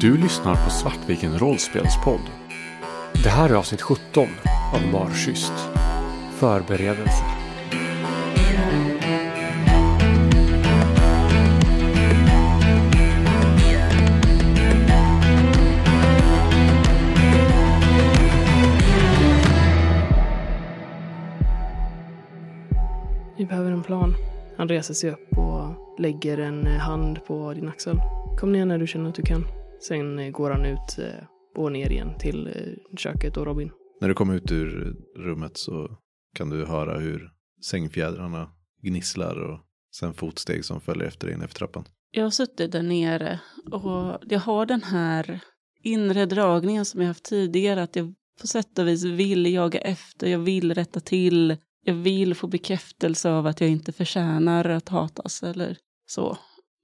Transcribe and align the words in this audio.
Du 0.00 0.16
lyssnar 0.16 0.64
på 0.64 0.70
Svartviken 0.70 1.38
rollspelspodd. 1.38 2.20
Det 3.24 3.28
här 3.28 3.50
är 3.50 3.54
avsnitt 3.54 3.82
17 3.82 4.28
av 4.74 4.92
Marschyst. 4.92 5.52
Förberedelser. 6.34 7.26
Vi 23.36 23.46
behöver 23.46 23.72
en 23.72 23.82
plan. 23.82 24.14
Han 24.56 24.68
reser 24.68 24.94
sig 24.94 25.10
upp 25.10 25.38
och 25.38 26.00
lägger 26.00 26.38
en 26.38 26.66
hand 26.66 27.24
på 27.26 27.52
din 27.54 27.68
axel. 27.68 28.00
Kom 28.40 28.52
ner 28.52 28.66
när 28.66 28.78
du 28.78 28.86
känner 28.86 29.08
att 29.08 29.14
du 29.14 29.22
kan. 29.22 29.44
Sen 29.80 30.18
eh, 30.18 30.30
går 30.30 30.50
han 30.50 30.64
ut 30.64 30.98
eh, 30.98 31.24
och 31.56 31.72
ner 31.72 31.90
igen 31.90 32.18
till 32.18 32.46
eh, 32.46 32.96
köket 32.96 33.36
och 33.36 33.46
Robin. 33.46 33.70
När 34.00 34.08
du 34.08 34.14
kommer 34.14 34.34
ut 34.34 34.52
ur 34.52 34.96
rummet 35.16 35.56
så 35.56 35.98
kan 36.34 36.50
du 36.50 36.66
höra 36.66 36.98
hur 36.98 37.30
sängfjädrarna 37.64 38.50
gnisslar 38.82 39.50
och 39.50 39.60
sen 39.96 40.14
fotsteg 40.14 40.64
som 40.64 40.80
följer 40.80 41.06
efter 41.06 41.26
dig 41.26 41.36
in 41.36 41.42
efter 41.42 41.58
trappan. 41.58 41.84
Jag 42.10 42.22
har 42.22 42.30
suttit 42.30 42.72
där 42.72 42.82
nere 42.82 43.40
och 43.72 44.18
jag 44.28 44.40
har 44.40 44.66
den 44.66 44.82
här 44.82 45.40
inre 45.82 46.26
dragningen 46.26 46.84
som 46.84 47.00
jag 47.00 47.08
haft 47.08 47.24
tidigare. 47.24 47.82
Att 47.82 47.96
jag 47.96 48.14
på 48.40 48.46
sätt 48.46 48.78
och 48.78 48.88
vis 48.88 49.04
vill 49.04 49.46
jaga 49.46 49.80
efter, 49.80 50.26
jag 50.26 50.38
vill 50.38 50.74
rätta 50.74 51.00
till. 51.00 51.56
Jag 51.82 51.94
vill 51.94 52.34
få 52.34 52.46
bekräftelse 52.46 53.30
av 53.30 53.46
att 53.46 53.60
jag 53.60 53.70
inte 53.70 53.92
förtjänar 53.92 54.64
att 54.64 54.88
hatas 54.88 55.42
eller 55.42 55.78
så. 56.06 56.38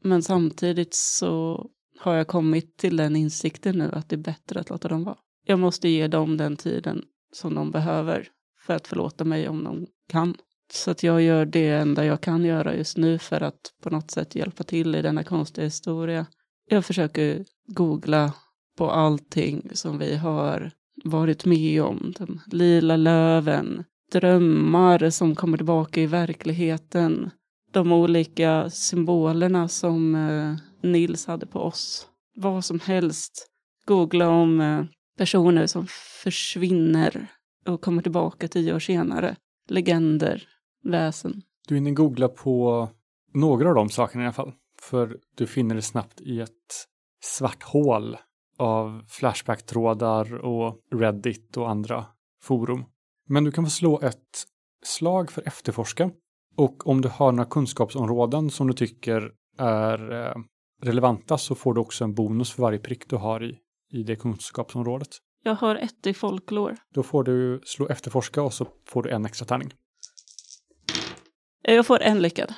Men 0.05 0.23
samtidigt 0.23 0.95
så 0.95 1.67
har 2.03 2.15
jag 2.15 2.27
kommit 2.27 2.77
till 2.77 2.97
den 2.97 3.17
insikten 3.17 3.79
nu 3.79 3.91
att 3.93 4.09
det 4.09 4.17
är 4.17 4.19
bättre 4.19 4.61
att 4.61 4.71
låta 4.71 4.89
dem 4.89 5.05
vara. 5.05 5.17
Jag 5.47 5.59
måste 5.59 5.89
ge 5.89 6.09
dem 6.09 6.37
den 6.37 6.57
tiden 6.57 7.03
som 7.33 7.55
de 7.55 7.71
behöver 7.71 8.29
för 8.67 8.75
att 8.75 8.87
förlåta 8.87 9.25
mig 9.25 9.49
om 9.49 9.65
de 9.65 9.87
kan. 10.09 10.35
Så 10.73 10.91
att 10.91 11.03
jag 11.03 11.23
gör 11.23 11.47
det 11.47 11.69
enda 11.69 12.05
jag 12.05 12.21
kan 12.21 12.45
göra 12.45 12.77
just 12.77 12.97
nu 12.97 13.19
för 13.19 13.41
att 13.41 13.61
på 13.83 13.91
något 13.91 14.11
sätt 14.11 14.35
hjälpa 14.35 14.65
till 14.65 14.95
i 14.95 15.03
denna 15.03 15.25
konstiga 15.25 15.65
historia. 15.65 16.27
Jag 16.69 16.85
försöker 16.85 17.45
googla 17.67 18.33
på 18.79 18.91
allting 18.91 19.71
som 19.73 19.99
vi 19.99 20.17
har 20.17 20.71
varit 21.05 21.45
med 21.45 21.83
om. 21.83 22.15
De 22.19 22.41
lila 22.47 22.97
löven, 22.97 23.85
drömmar 24.13 25.11
som 25.11 25.35
kommer 25.35 25.57
tillbaka 25.57 26.01
i 26.01 26.07
verkligheten. 26.07 27.31
De 27.73 27.93
olika 27.93 28.71
symbolerna 28.71 29.69
som 29.69 30.15
eh, 30.15 30.57
Nils 30.83 31.27
hade 31.27 31.47
på 31.47 31.61
oss. 31.61 32.09
Vad 32.35 32.65
som 32.65 32.81
helst. 32.81 33.49
Googla 33.85 34.29
om 34.29 34.61
eh, 34.61 34.85
personer 35.19 35.67
som 35.67 35.87
försvinner 36.23 37.27
och 37.67 37.81
kommer 37.81 38.03
tillbaka 38.03 38.49
tio 38.49 38.75
år 38.75 38.79
senare. 38.79 39.37
Legender, 39.69 40.49
väsen. 40.85 41.43
Du 41.69 41.75
hinner 41.75 41.91
googla 41.91 42.29
på 42.29 42.89
några 43.35 43.69
av 43.69 43.75
de 43.75 43.91
sakerna 43.91 44.25
i 44.25 44.27
alla 44.27 44.33
fall. 44.33 44.53
För 44.81 45.19
du 45.37 45.47
finner 45.47 45.75
det 45.75 45.83
snabbt 45.83 46.21
i 46.21 46.41
ett 46.41 46.87
svart 47.21 47.63
hål 47.63 48.17
av 48.59 49.05
Flashback-trådar 49.09 50.35
och 50.35 50.79
Reddit 50.95 51.57
och 51.57 51.71
andra 51.71 52.07
forum. 52.43 52.85
Men 53.29 53.45
du 53.45 53.53
kan 53.53 53.65
få 53.65 53.71
slå 53.71 54.01
ett 54.01 54.45
slag 54.83 55.33
för 55.33 55.43
efterforska. 55.47 56.11
Och 56.57 56.87
om 56.87 57.01
du 57.01 57.09
har 57.09 57.33
några 57.33 57.51
kunskapsområden 57.51 58.51
som 58.51 58.67
du 58.67 58.73
tycker 58.73 59.33
är 59.59 60.13
eh, 60.13 60.35
relevanta 60.83 61.39
så 61.39 61.55
får 61.55 61.75
du 61.75 61.81
också 61.81 62.05
en 62.05 62.15
bonus 62.15 62.53
för 62.53 62.63
varje 62.63 62.79
prick 62.79 63.09
du 63.09 63.17
har 63.17 63.45
i, 63.45 63.59
i 63.91 64.03
det 64.03 64.17
kunskapsområdet. 64.17 65.09
Jag 65.45 65.55
har 65.55 65.77
ett 65.77 66.07
i 66.07 66.15
folklore. 66.15 66.77
Då 66.95 67.03
får 67.03 67.25
du 67.25 67.61
slå 67.65 67.89
efterforska 67.89 68.43
och 68.43 68.53
så 68.53 68.67
får 68.89 69.03
du 69.03 69.11
en 69.11 69.27
extra 69.27 69.47
tärning. 69.47 69.73
Jag 71.63 71.87
får 71.87 72.03
en 72.03 72.23
lyckad. 72.23 72.55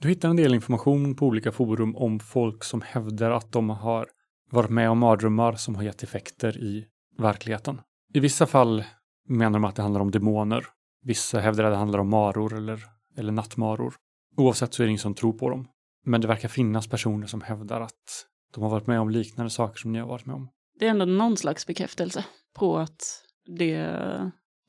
Du 0.00 0.08
hittar 0.08 0.28
en 0.28 0.36
del 0.36 0.54
information 0.54 1.16
på 1.16 1.26
olika 1.26 1.52
forum 1.52 1.96
om 1.96 2.20
folk 2.20 2.64
som 2.64 2.80
hävdar 2.80 3.30
att 3.30 3.52
de 3.52 3.70
har 3.70 4.06
varit 4.50 4.70
med 4.70 4.90
om 4.90 4.98
mardrömmar 4.98 5.52
som 5.52 5.74
har 5.74 5.82
gett 5.82 6.02
effekter 6.02 6.58
i 6.58 6.86
verkligheten. 7.18 7.80
I 8.14 8.20
vissa 8.20 8.46
fall 8.46 8.84
menar 9.28 9.58
de 9.58 9.64
att 9.64 9.76
det 9.76 9.82
handlar 9.82 10.00
om 10.00 10.10
demoner. 10.10 10.66
Vissa 11.02 11.40
hävdar 11.40 11.64
att 11.64 11.72
det 11.72 11.76
handlar 11.76 11.98
om 11.98 12.10
maror 12.10 12.56
eller, 12.56 12.84
eller 13.16 13.32
nattmaror. 13.32 13.94
Oavsett 14.36 14.74
så 14.74 14.82
är 14.82 14.86
det 14.86 14.90
ingen 14.90 14.98
som 14.98 15.14
tror 15.14 15.32
på 15.32 15.50
dem. 15.50 15.68
Men 16.04 16.20
det 16.20 16.28
verkar 16.28 16.48
finnas 16.48 16.88
personer 16.88 17.26
som 17.26 17.40
hävdar 17.40 17.80
att 17.80 18.26
de 18.54 18.62
har 18.62 18.70
varit 18.70 18.86
med 18.86 19.00
om 19.00 19.10
liknande 19.10 19.50
saker 19.50 19.78
som 19.78 19.92
ni 19.92 19.98
har 19.98 20.08
varit 20.08 20.26
med 20.26 20.36
om. 20.36 20.48
Det 20.78 20.86
är 20.86 20.90
ändå 20.90 21.04
någon 21.04 21.36
slags 21.36 21.66
bekräftelse 21.66 22.24
på 22.54 22.78
att 22.78 23.22
det 23.58 24.00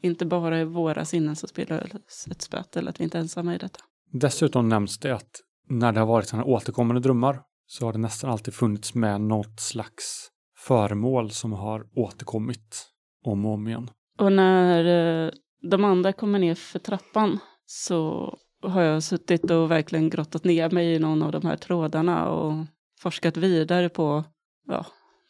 inte 0.02 0.26
bara 0.26 0.58
är 0.58 0.66
våra 0.66 1.06
sinnen 1.06 1.36
som 1.36 1.50
spelar 1.50 1.92
ett 2.32 2.42
spöt 2.42 2.76
eller 2.76 2.90
att 2.90 3.00
vi 3.00 3.04
inte 3.04 3.18
är 3.18 3.22
ensamma 3.22 3.56
i 3.56 3.58
detta. 3.58 3.80
Dessutom 4.12 4.70
nämns 4.70 5.00
det 5.00 5.16
att 5.16 5.42
när 5.70 5.92
det 5.92 6.00
har 6.00 6.08
varit 6.08 6.28
sådana 6.28 6.46
återkommande 6.46 7.02
drömmar 7.02 7.42
så 7.68 7.86
har 7.86 7.94
det 7.94 8.00
nästan 8.00 8.30
alltid 8.30 8.54
funnits 8.54 8.94
med 8.94 9.22
något 9.22 9.60
slags 9.60 10.30
föremål 10.58 11.32
som 11.32 11.54
har 11.54 11.88
återkommit 11.96 12.88
om 13.26 13.46
och 13.46 13.54
om 13.54 13.68
igen. 13.68 13.90
Och 14.20 14.32
när 14.32 14.86
eh, 15.26 15.32
de 15.70 15.84
andra 15.84 16.14
kommer 16.14 16.40
ner 16.40 16.56
för 16.56 16.80
trappan 16.80 17.40
så 17.66 18.30
har 18.62 18.82
jag 18.82 19.04
suttit 19.04 19.52
och 19.52 19.72
verkligen 19.72 20.10
grottat 20.10 20.44
ner 20.44 20.70
mig 20.70 20.94
i 20.94 21.00
någon 21.00 21.22
av 21.22 21.32
de 21.32 21.46
här 21.46 21.58
trådarna 21.58 22.30
och 22.30 22.66
forskat 23.00 23.38
vidare 23.38 23.90
på 23.90 24.24
ja, 24.68 24.86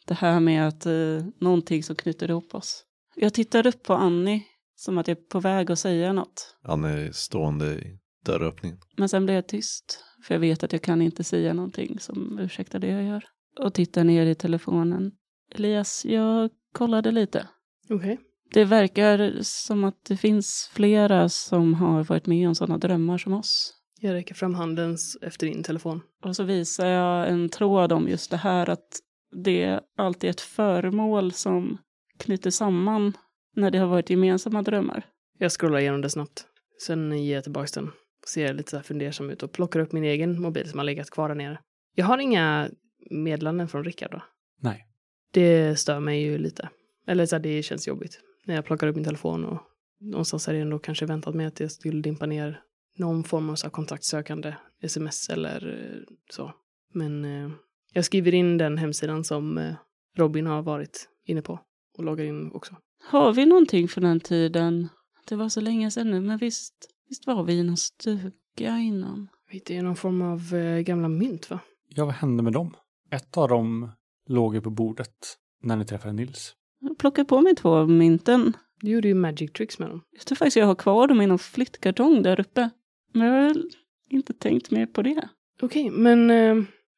det 0.06 0.14
här 0.14 0.40
med 0.40 0.68
att 0.68 0.86
eh, 0.86 1.26
någonting 1.40 1.82
som 1.82 1.96
knyter 1.96 2.30
ihop 2.30 2.54
oss. 2.54 2.84
Jag 3.14 3.34
tittar 3.34 3.66
upp 3.66 3.82
på 3.82 3.94
Annie 3.94 4.42
som 4.74 4.98
att 4.98 5.08
jag 5.08 5.18
är 5.18 5.22
på 5.22 5.40
väg 5.40 5.70
att 5.70 5.78
säga 5.78 6.12
något. 6.12 6.56
Han 6.62 6.84
är 6.84 7.12
stående 7.12 7.66
i 7.66 7.98
dörröppningen. 8.24 8.78
Men 8.96 9.08
sen 9.08 9.24
blir 9.24 9.34
jag 9.34 9.48
tyst, 9.48 10.04
för 10.26 10.34
jag 10.34 10.40
vet 10.40 10.62
att 10.62 10.72
jag 10.72 10.82
kan 10.82 11.02
inte 11.02 11.24
säga 11.24 11.54
någonting 11.54 11.98
som 12.00 12.38
ursäktar 12.38 12.78
det 12.78 12.88
jag 12.88 13.04
gör. 13.04 13.24
Och 13.60 13.74
tittar 13.74 14.04
ner 14.04 14.26
i 14.26 14.34
telefonen. 14.34 15.12
Elias, 15.54 16.04
jag 16.04 16.50
kollade 16.72 17.10
lite. 17.10 17.48
Okej. 17.90 18.18
Det 18.52 18.64
verkar 18.64 19.42
som 19.42 19.84
att 19.84 20.04
det 20.04 20.16
finns 20.16 20.70
flera 20.74 21.28
som 21.28 21.74
har 21.74 22.04
varit 22.04 22.26
med 22.26 22.48
om 22.48 22.54
sådana 22.54 22.78
drömmar 22.78 23.18
som 23.18 23.32
oss. 23.32 23.74
Jag 24.00 24.14
räcker 24.14 24.34
fram 24.34 24.54
handen 24.54 24.96
efter 25.22 25.46
din 25.46 25.62
telefon. 25.62 26.00
Och 26.24 26.36
så 26.36 26.42
visar 26.42 26.86
jag 26.86 27.28
en 27.28 27.48
tråd 27.48 27.92
om 27.92 28.08
just 28.08 28.30
det 28.30 28.36
här 28.36 28.70
att 28.70 29.00
det 29.44 29.62
är 29.62 29.80
alltid 29.96 30.30
ett 30.30 30.40
föremål 30.40 31.32
som 31.32 31.78
knyter 32.18 32.50
samman 32.50 33.12
när 33.56 33.70
det 33.70 33.78
har 33.78 33.86
varit 33.86 34.10
gemensamma 34.10 34.62
drömmar. 34.62 35.06
Jag 35.38 35.52
scrollar 35.52 35.78
igenom 35.78 36.00
det 36.00 36.10
snabbt. 36.10 36.46
Sen 36.86 37.24
ger 37.24 37.34
jag 37.34 37.44
tillbaka 37.44 37.80
den. 37.80 37.90
Ser 38.26 38.54
lite 38.54 38.70
så 38.70 38.76
här 38.76 38.84
fundersam 38.84 39.30
ut 39.30 39.42
och 39.42 39.52
plockar 39.52 39.80
upp 39.80 39.92
min 39.92 40.04
egen 40.04 40.40
mobil 40.40 40.70
som 40.70 40.78
har 40.78 40.84
legat 40.84 41.10
kvar 41.10 41.28
där 41.28 41.34
nere. 41.34 41.58
Jag 41.94 42.06
har 42.06 42.18
inga 42.18 42.70
meddelanden 43.10 43.68
från 43.68 43.84
Rickard 43.84 44.10
då. 44.10 44.22
Nej. 44.60 44.86
Det 45.32 45.78
stör 45.78 46.00
mig 46.00 46.22
ju 46.22 46.38
lite. 46.38 46.68
Eller 47.06 47.26
så 47.26 47.36
här, 47.36 47.42
det 47.42 47.62
känns 47.62 47.88
jobbigt. 47.88 48.20
När 48.46 48.54
jag 48.54 48.64
plockar 48.64 48.86
upp 48.86 48.96
min 48.96 49.04
telefon 49.04 49.44
och 49.44 49.60
någonstans 50.00 50.48
är 50.48 50.52
det 50.52 50.58
ändå 50.60 50.78
kanske 50.78 51.06
väntat 51.06 51.34
mig 51.34 51.46
att 51.46 51.60
jag 51.60 51.72
skulle 51.72 52.02
dimpa 52.02 52.26
ner 52.26 52.60
någon 52.98 53.24
form 53.24 53.50
av 53.50 53.54
så 53.54 53.70
kontaktsökande 53.70 54.54
sms 54.82 55.28
eller 55.28 55.84
eh, 55.84 56.14
så. 56.30 56.52
Men 56.94 57.24
eh, 57.24 57.50
jag 57.92 58.04
skriver 58.04 58.34
in 58.34 58.58
den 58.58 58.78
hemsidan 58.78 59.24
som 59.24 59.58
eh, 59.58 59.74
Robin 60.16 60.46
har 60.46 60.62
varit 60.62 61.08
inne 61.24 61.42
på 61.42 61.60
och 61.98 62.04
loggar 62.04 62.24
in 62.24 62.52
också. 62.52 62.76
Har 63.10 63.32
vi 63.32 63.46
någonting 63.46 63.88
från 63.88 64.04
den 64.04 64.20
tiden? 64.20 64.88
Det 65.28 65.36
var 65.36 65.48
så 65.48 65.60
länge 65.60 65.90
sedan 65.90 66.10
nu, 66.10 66.20
men 66.20 66.38
visst, 66.38 66.74
visst 67.08 67.26
var 67.26 67.44
vi 67.44 67.52
i 67.52 67.62
någon 67.62 67.76
stuga 67.76 68.78
innan? 68.78 69.28
Det 69.66 69.76
är 69.76 69.82
någon 69.82 69.96
form 69.96 70.22
av 70.22 70.54
eh, 70.54 70.80
gamla 70.80 71.08
mynt 71.08 71.50
va? 71.50 71.60
Ja, 71.88 72.04
vad 72.04 72.14
hände 72.14 72.42
med 72.42 72.52
dem? 72.52 72.76
Ett 73.10 73.36
av 73.36 73.48
dem 73.48 73.90
låg 74.26 74.54
ju 74.54 74.60
på 74.60 74.70
bordet 74.70 75.36
när 75.62 75.76
ni 75.76 75.84
träffade 75.84 76.12
Nils. 76.12 76.54
Jag 76.80 76.98
plockade 76.98 77.28
på 77.28 77.40
mig 77.40 77.54
två 77.54 77.74
av 77.74 77.90
mynten. 77.90 78.56
Du 78.80 78.90
gjorde 78.90 79.08
ju 79.08 79.14
magic 79.14 79.52
tricks 79.52 79.78
med 79.78 79.88
dem. 79.88 80.02
Jag 80.12 80.26
tror 80.26 80.36
faktiskt 80.36 80.56
jag 80.56 80.66
har 80.66 80.74
kvar 80.74 81.08
dem 81.08 81.20
i 81.20 81.26
någon 81.26 81.38
flyttkartong 81.38 82.22
där 82.22 82.40
uppe. 82.40 82.70
Men 83.12 83.26
jag 83.26 83.34
har 83.34 83.48
väl 83.48 83.70
inte 84.10 84.32
tänkt 84.32 84.70
mer 84.70 84.86
på 84.86 85.02
det. 85.02 85.28
Okej, 85.62 85.90
men, 85.90 86.30
eh, 86.30 86.54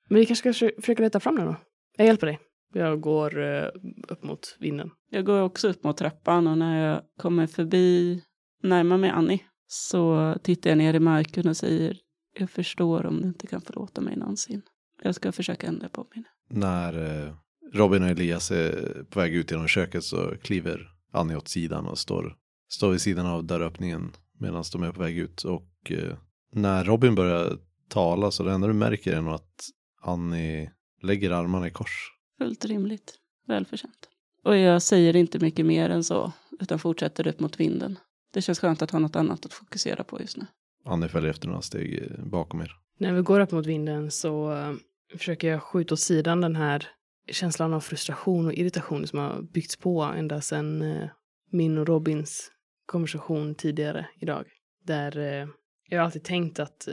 men 0.09 0.19
vi 0.19 0.27
kanske 0.27 0.53
ska 0.53 0.71
försöka 0.83 1.03
leta 1.03 1.21
fram 1.21 1.37
den 1.37 1.47
då. 1.47 1.57
Jag 1.97 2.07
hjälper 2.07 2.27
dig. 2.27 2.39
Jag 2.75 3.01
går 3.01 3.43
eh, 3.43 3.69
upp 4.09 4.23
mot 4.25 4.57
vinden. 4.61 4.91
Jag 5.11 5.25
går 5.25 5.41
också 5.43 5.69
upp 5.69 5.85
mot 5.85 5.97
trappan 5.97 6.47
och 6.47 6.59
när 6.59 6.87
jag 6.89 7.03
kommer 7.19 7.47
förbi, 7.47 8.23
närmar 8.63 8.97
mig 8.97 9.11
Annie, 9.11 9.43
så 9.67 10.35
tittar 10.43 10.71
jag 10.71 10.79
ner 10.79 10.95
i 10.95 11.01
marken 11.01 11.49
och 11.49 11.57
säger 11.57 11.97
jag 12.39 12.51
förstår 12.51 13.07
om 13.07 13.21
du 13.21 13.29
inte 13.29 13.47
kan 13.47 13.61
förlåta 13.61 14.01
mig 14.01 14.17
någonsin. 14.17 14.63
Jag 15.03 15.15
ska 15.15 15.33
försöka 15.33 15.67
ändra 15.67 15.89
på 15.89 16.07
mig. 16.15 16.25
nu." 16.25 16.59
När 16.59 17.27
eh, 17.27 17.35
Robin 17.73 18.03
och 18.03 18.09
Elias 18.09 18.51
är 18.51 19.05
på 19.11 19.21
väg 19.21 19.35
ut 19.35 19.51
genom 19.51 19.69
köket 19.69 20.05
så 20.05 20.35
kliver 20.43 20.91
Annie 21.13 21.37
åt 21.37 21.49
sidan 21.49 21.87
och 21.87 21.99
står, 21.99 22.37
står 22.69 22.91
vid 22.91 23.01
sidan 23.01 23.27
av 23.27 23.45
dörröppningen 23.45 24.13
medan 24.39 24.65
de 24.73 24.83
är 24.83 24.93
på 24.93 25.01
väg 25.01 25.19
ut. 25.19 25.45
Och 25.45 25.91
eh, 25.91 26.17
när 26.53 26.85
Robin 26.85 27.15
börjar 27.15 27.59
tala 27.89 28.31
så 28.31 28.43
det 28.43 28.53
enda 28.53 28.67
du 28.67 28.75
märker 28.75 29.13
är 29.13 29.21
nog 29.21 29.35
att 29.35 29.65
Annie 30.03 30.71
lägger 31.03 31.31
armarna 31.31 31.67
i 31.67 31.71
kors. 31.71 32.13
Fullt 32.39 32.65
rimligt. 32.65 33.15
Välförtjänt. 33.47 34.09
Och 34.45 34.57
jag 34.57 34.83
säger 34.83 35.17
inte 35.17 35.39
mycket 35.39 35.67
mer 35.67 35.91
än 35.91 36.05
så, 36.05 36.33
utan 36.61 36.79
fortsätter 36.79 37.27
upp 37.27 37.41
mot 37.41 37.61
vinden. 37.61 37.99
Det 38.33 38.43
känns 38.43 38.61
skönt 38.61 38.83
att 38.83 38.91
ha 38.91 38.99
något 38.99 39.17
annat 39.17 39.47
att 39.47 39.53
fokusera 39.53 40.05
på 40.05 40.21
just 40.21 40.37
nu. 40.37 40.47
Annie 40.85 41.09
följer 41.09 41.31
efter 41.31 41.49
några 41.49 41.63
steg 41.63 42.13
bakom 42.25 42.61
er. 42.61 42.73
När 42.99 43.13
vi 43.13 43.23
går 43.23 43.41
upp 43.41 43.51
mot 43.51 43.67
vinden 43.67 44.11
så 44.11 44.53
eh, 44.53 44.73
försöker 45.19 45.49
jag 45.49 45.63
skjuta 45.63 45.95
åt 45.95 46.01
sidan 46.01 46.41
den 46.41 46.57
här 46.57 46.89
känslan 47.31 47.75
av 47.75 47.81
frustration 47.81 48.47
och 48.47 48.53
irritation 48.53 49.07
som 49.07 49.19
har 49.19 49.43
byggts 49.43 49.77
på 49.77 50.03
ända 50.03 50.41
sedan 50.41 50.83
eh, 50.83 51.09
min 51.51 51.79
och 51.79 51.89
Robins 51.89 52.51
konversation 52.87 53.55
tidigare 53.55 54.07
idag. 54.21 54.45
Där 54.85 55.19
eh, 55.19 55.49
jag 55.89 55.99
har 55.99 56.05
alltid 56.05 56.25
tänkt 56.25 56.59
att, 56.59 56.89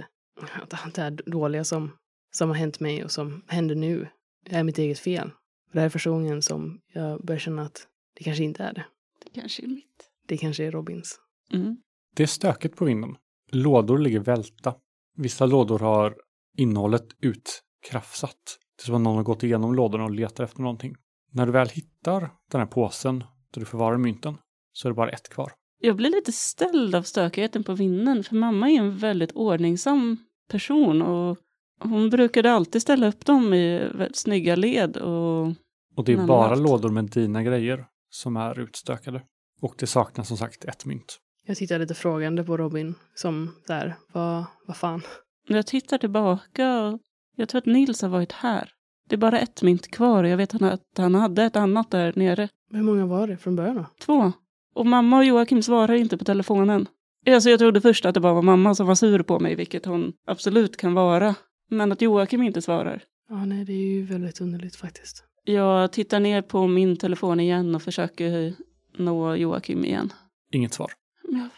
att 0.61 0.85
allt 0.85 0.95
det 0.95 1.01
här 1.01 1.11
dåliga 1.11 1.63
som, 1.63 1.91
som 2.31 2.49
har 2.49 2.55
hänt 2.55 2.79
mig 2.79 3.03
och 3.03 3.11
som 3.11 3.43
händer 3.47 3.75
nu 3.75 4.07
är 4.45 4.63
mitt 4.63 4.77
eget 4.77 4.99
fel. 4.99 5.31
Det 5.71 5.79
här 5.79 5.85
är 5.85 5.89
första 5.89 6.09
gången 6.09 6.41
som 6.41 6.79
jag 6.93 7.25
börjar 7.25 7.39
känna 7.39 7.61
att 7.61 7.87
det 8.17 8.23
kanske 8.23 8.43
inte 8.43 8.63
är 8.63 8.73
det. 8.73 8.85
Det 9.23 9.39
kanske 9.41 9.63
är 9.63 9.67
mitt. 9.67 10.09
Det 10.27 10.37
kanske 10.37 10.63
är 10.63 10.71
Robins. 10.71 11.19
Mm. 11.53 11.77
Det 12.15 12.23
är 12.23 12.27
stökigt 12.27 12.75
på 12.75 12.85
vinden. 12.85 13.15
Lådor 13.51 13.97
ligger 13.97 14.19
välta. 14.19 14.75
Vissa 15.17 15.45
lådor 15.45 15.79
har 15.79 16.15
innehållet 16.57 17.07
utkrafsat. 17.19 18.57
Det 18.77 18.81
är 18.81 18.85
som 18.85 18.95
att 18.95 19.01
någon 19.01 19.15
har 19.15 19.23
gått 19.23 19.43
igenom 19.43 19.75
lådorna 19.75 20.03
och 20.03 20.11
letar 20.11 20.43
efter 20.43 20.61
någonting. 20.61 20.95
När 21.31 21.45
du 21.45 21.51
väl 21.51 21.69
hittar 21.69 22.19
den 22.51 22.61
här 22.61 22.67
påsen 22.67 23.19
där 23.53 23.59
du 23.59 23.65
förvarar 23.65 23.97
mynten 23.97 24.37
så 24.73 24.87
är 24.87 24.89
det 24.89 24.95
bara 24.95 25.09
ett 25.09 25.29
kvar. 25.29 25.51
Jag 25.81 25.95
blir 25.95 26.09
lite 26.09 26.31
ställd 26.31 26.95
av 26.95 27.01
stökigheten 27.03 27.63
på 27.63 27.73
vinden, 27.73 28.23
för 28.23 28.35
mamma 28.35 28.69
är 28.69 28.79
en 28.79 28.97
väldigt 28.97 29.31
ordningsam 29.31 30.17
person 30.49 31.01
och 31.01 31.37
hon 31.79 32.09
brukade 32.09 32.51
alltid 32.51 32.81
ställa 32.81 33.07
upp 33.07 33.25
dem 33.25 33.53
i 33.53 33.79
väldigt 33.79 34.17
snygga 34.17 34.55
led 34.55 34.97
och 34.97 35.47
Och 35.95 36.05
det 36.05 36.13
är 36.13 36.27
bara 36.27 36.51
allt. 36.51 36.61
lådor 36.61 36.89
med 36.89 37.05
dina 37.05 37.43
grejer 37.43 37.85
som 38.09 38.37
är 38.37 38.59
utstökade. 38.59 39.21
Och 39.61 39.75
det 39.77 39.87
saknas 39.87 40.27
som 40.27 40.37
sagt 40.37 40.65
ett 40.65 40.85
mynt. 40.85 41.19
Jag 41.45 41.57
tittar 41.57 41.79
lite 41.79 41.93
frågande 41.93 42.43
på 42.43 42.57
Robin 42.57 42.95
som 43.15 43.55
där, 43.67 43.95
vad, 44.13 44.45
vad 44.67 44.77
fan. 44.77 45.01
jag 45.47 45.67
tittar 45.67 45.97
tillbaka 45.97 46.81
och 46.81 46.99
jag 47.35 47.49
tror 47.49 47.59
att 47.59 47.65
Nils 47.65 48.01
har 48.01 48.09
varit 48.09 48.31
här. 48.31 48.69
Det 49.09 49.15
är 49.15 49.17
bara 49.17 49.39
ett 49.39 49.61
mynt 49.61 49.91
kvar 49.91 50.23
och 50.23 50.29
jag 50.29 50.37
vet 50.37 50.55
att 50.63 50.81
han 50.97 51.15
hade 51.15 51.43
ett 51.43 51.55
annat 51.55 51.91
där 51.91 52.13
nere. 52.15 52.49
Hur 52.71 52.83
många 52.83 53.05
var 53.05 53.27
det 53.27 53.37
från 53.37 53.55
början 53.55 53.75
då? 53.75 53.85
Två. 54.05 54.31
Och 54.75 54.85
mamma 54.85 55.17
och 55.17 55.25
Joakim 55.25 55.63
svarar 55.63 55.93
inte 55.93 56.17
på 56.17 56.23
telefonen. 56.25 56.87
Alltså 57.27 57.49
jag 57.49 57.59
trodde 57.59 57.81
först 57.81 58.05
att 58.05 58.13
det 58.13 58.19
bara 58.19 58.33
var 58.33 58.41
mamma 58.41 58.75
som 58.75 58.87
var 58.87 58.95
sur 58.95 59.23
på 59.23 59.39
mig, 59.39 59.55
vilket 59.55 59.85
hon 59.85 60.13
absolut 60.27 60.77
kan 60.77 60.93
vara. 60.93 61.35
Men 61.69 61.91
att 61.91 62.01
Joakim 62.01 62.41
inte 62.41 62.61
svarar. 62.61 63.03
Ja, 63.29 63.45
nej, 63.45 63.65
det 63.65 63.73
är 63.73 63.87
ju 63.95 64.05
väldigt 64.05 64.41
underligt 64.41 64.75
faktiskt. 64.75 65.23
Jag 65.43 65.91
tittar 65.91 66.19
ner 66.19 66.41
på 66.41 66.67
min 66.67 66.97
telefon 66.97 67.39
igen 67.39 67.75
och 67.75 67.81
försöker 67.81 68.53
nå 68.97 69.35
Joakim 69.35 69.85
igen. 69.85 70.13
Inget 70.51 70.73
svar. 70.73 70.91
Men 71.23 71.39
jag 71.41 71.49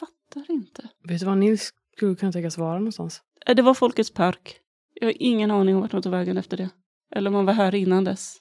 fattar 0.00 0.50
inte. 0.54 0.88
Vet 1.08 1.20
du 1.20 1.26
var 1.26 1.34
Nils 1.36 1.70
skulle 1.96 2.14
kunna 2.14 2.32
tänkas 2.32 2.58
vara 2.58 2.78
någonstans? 2.78 3.22
Eh, 3.46 3.54
Det 3.54 3.62
var 3.62 3.74
Folkets 3.74 4.10
park. 4.10 4.56
Jag 4.94 5.06
har 5.06 5.14
ingen 5.18 5.50
aning 5.50 5.74
om 5.74 5.80
vart 5.80 5.90
de 5.90 6.02
tog 6.02 6.12
vägen 6.12 6.36
efter 6.36 6.56
det. 6.56 6.70
Eller 7.14 7.30
om 7.30 7.34
han 7.34 7.46
var 7.46 7.52
här 7.52 7.74
innan 7.74 8.04
dess. 8.04 8.36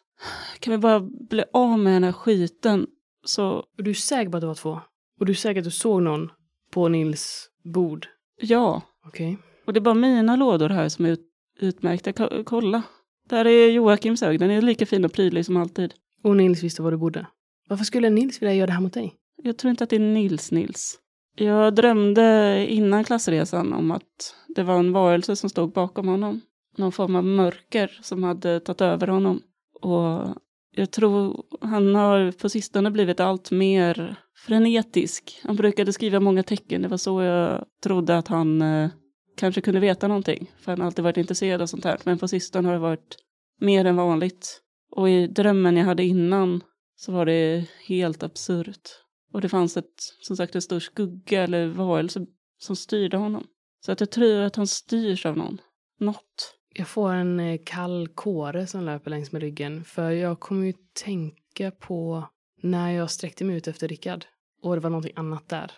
Kan 0.59 0.71
vi 0.71 0.77
bara 0.77 0.99
bli 1.29 1.43
av 1.53 1.79
med 1.79 1.93
den 1.93 2.03
här 2.03 2.11
skiten 2.11 2.87
så, 3.25 3.49
Och 3.77 3.83
du 3.83 3.89
är 3.89 3.93
säker 3.93 4.31
på 4.31 4.37
att 4.37 4.41
det 4.41 4.47
var 4.47 4.55
två? 4.55 4.79
Och 5.19 5.25
du 5.25 5.31
är 5.31 5.35
säker 5.35 5.59
att 5.61 5.65
du 5.65 5.71
såg 5.71 6.01
någon 6.01 6.31
på 6.71 6.87
Nils 6.87 7.49
bord? 7.63 8.07
ja. 8.41 8.81
Okej. 9.05 9.37
Och 9.65 9.73
det 9.73 9.79
är 9.79 9.81
bara 9.81 9.93
mina 9.95 10.35
lådor 10.35 10.69
här 10.69 10.89
som 10.89 11.05
är 11.05 11.09
ut, 11.09 11.21
utmärkta. 11.59 12.13
Ko- 12.13 12.43
kolla. 12.45 12.83
Där 13.29 13.45
är 13.45 13.71
Joakims 13.71 14.21
hög. 14.21 14.39
Den 14.39 14.51
är 14.51 14.61
lika 14.61 14.85
fin 14.85 15.05
och 15.05 15.13
prydlig 15.13 15.45
som 15.45 15.57
alltid. 15.57 15.93
Och 16.23 16.37
Nils 16.37 16.63
visste 16.63 16.81
var 16.81 16.91
du 16.91 16.97
bodde? 16.97 17.27
Varför 17.69 17.83
skulle 17.85 18.09
Nils 18.09 18.41
vilja 18.41 18.53
göra 18.55 18.67
det 18.67 18.73
här 18.73 18.81
mot 18.81 18.93
dig? 18.93 19.13
Jag 19.43 19.57
tror 19.57 19.71
inte 19.71 19.83
att 19.83 19.89
det 19.89 19.95
är 19.95 19.99
Nils 19.99 20.51
Nils. 20.51 20.99
Jag 21.35 21.75
drömde 21.75 22.65
innan 22.69 23.03
klassresan 23.03 23.73
om 23.73 23.91
att 23.91 24.35
det 24.55 24.63
var 24.63 24.79
en 24.79 24.93
varelse 24.93 25.35
som 25.35 25.49
stod 25.49 25.71
bakom 25.71 26.07
honom. 26.07 26.41
Någon 26.77 26.91
form 26.91 27.15
av 27.15 27.25
mörker 27.25 27.99
som 28.01 28.23
hade 28.23 28.59
tagit 28.59 28.81
över 28.81 29.07
honom. 29.07 29.41
Och 29.81 30.27
jag 30.75 30.91
tror 30.91 31.43
han 31.61 31.95
har 31.95 32.31
på 32.31 32.49
sistone 32.49 32.91
blivit 32.91 33.19
allt 33.19 33.51
mer 33.51 34.15
frenetisk. 34.45 35.41
Han 35.43 35.55
brukade 35.55 35.93
skriva 35.93 36.19
många 36.19 36.43
tecken. 36.43 36.81
Det 36.81 36.87
var 36.87 36.97
så 36.97 37.21
jag 37.21 37.65
trodde 37.83 38.17
att 38.17 38.27
han 38.27 38.61
eh, 38.61 38.89
kanske 39.37 39.61
kunde 39.61 39.79
veta 39.79 40.07
någonting. 40.07 40.51
För 40.59 40.71
han 40.71 40.79
har 40.79 40.85
alltid 40.85 41.03
varit 41.03 41.17
intresserad 41.17 41.61
av 41.61 41.67
sånt 41.67 41.85
här. 41.85 41.97
Men 42.03 42.19
på 42.19 42.27
sistone 42.27 42.67
har 42.67 42.73
det 42.73 42.79
varit 42.79 43.17
mer 43.61 43.85
än 43.85 43.95
vanligt. 43.95 44.61
Och 44.91 45.09
i 45.09 45.27
drömmen 45.27 45.77
jag 45.77 45.85
hade 45.85 46.03
innan 46.03 46.61
så 46.95 47.11
var 47.11 47.25
det 47.25 47.65
helt 47.87 48.23
absurt. 48.23 49.02
Och 49.33 49.41
det 49.41 49.49
fanns 49.49 49.77
ett, 49.77 49.93
som 50.21 50.37
sagt, 50.37 50.55
en 50.55 50.61
stor 50.61 50.79
skugga 50.79 51.43
eller 51.43 51.67
varelse 51.67 52.25
som 52.57 52.75
styrde 52.75 53.17
honom. 53.17 53.47
Så 53.85 53.91
att 53.91 53.99
jag 53.99 54.11
tror 54.11 54.41
att 54.41 54.55
han 54.55 54.67
styrs 54.67 55.25
av 55.25 55.37
någon. 55.37 55.61
Något. 55.99 56.55
Jag 56.75 56.87
får 56.87 57.13
en 57.13 57.39
eh, 57.39 57.59
kall 57.65 58.07
kåre 58.07 58.67
som 58.67 58.83
löper 58.83 59.09
längs 59.09 59.31
med 59.31 59.41
ryggen. 59.41 59.83
För 59.83 60.09
jag 60.09 60.39
kommer 60.39 60.65
ju 60.65 60.73
tänka 61.03 61.71
på 61.71 62.27
när 62.61 62.91
jag 62.91 63.11
sträckte 63.11 63.43
mig 63.43 63.55
ut 63.55 63.67
efter 63.67 63.87
Rickard. 63.87 64.25
Och 64.61 64.75
det 64.75 64.81
var 64.81 64.89
någonting 64.89 65.13
annat 65.15 65.49
där. 65.49 65.71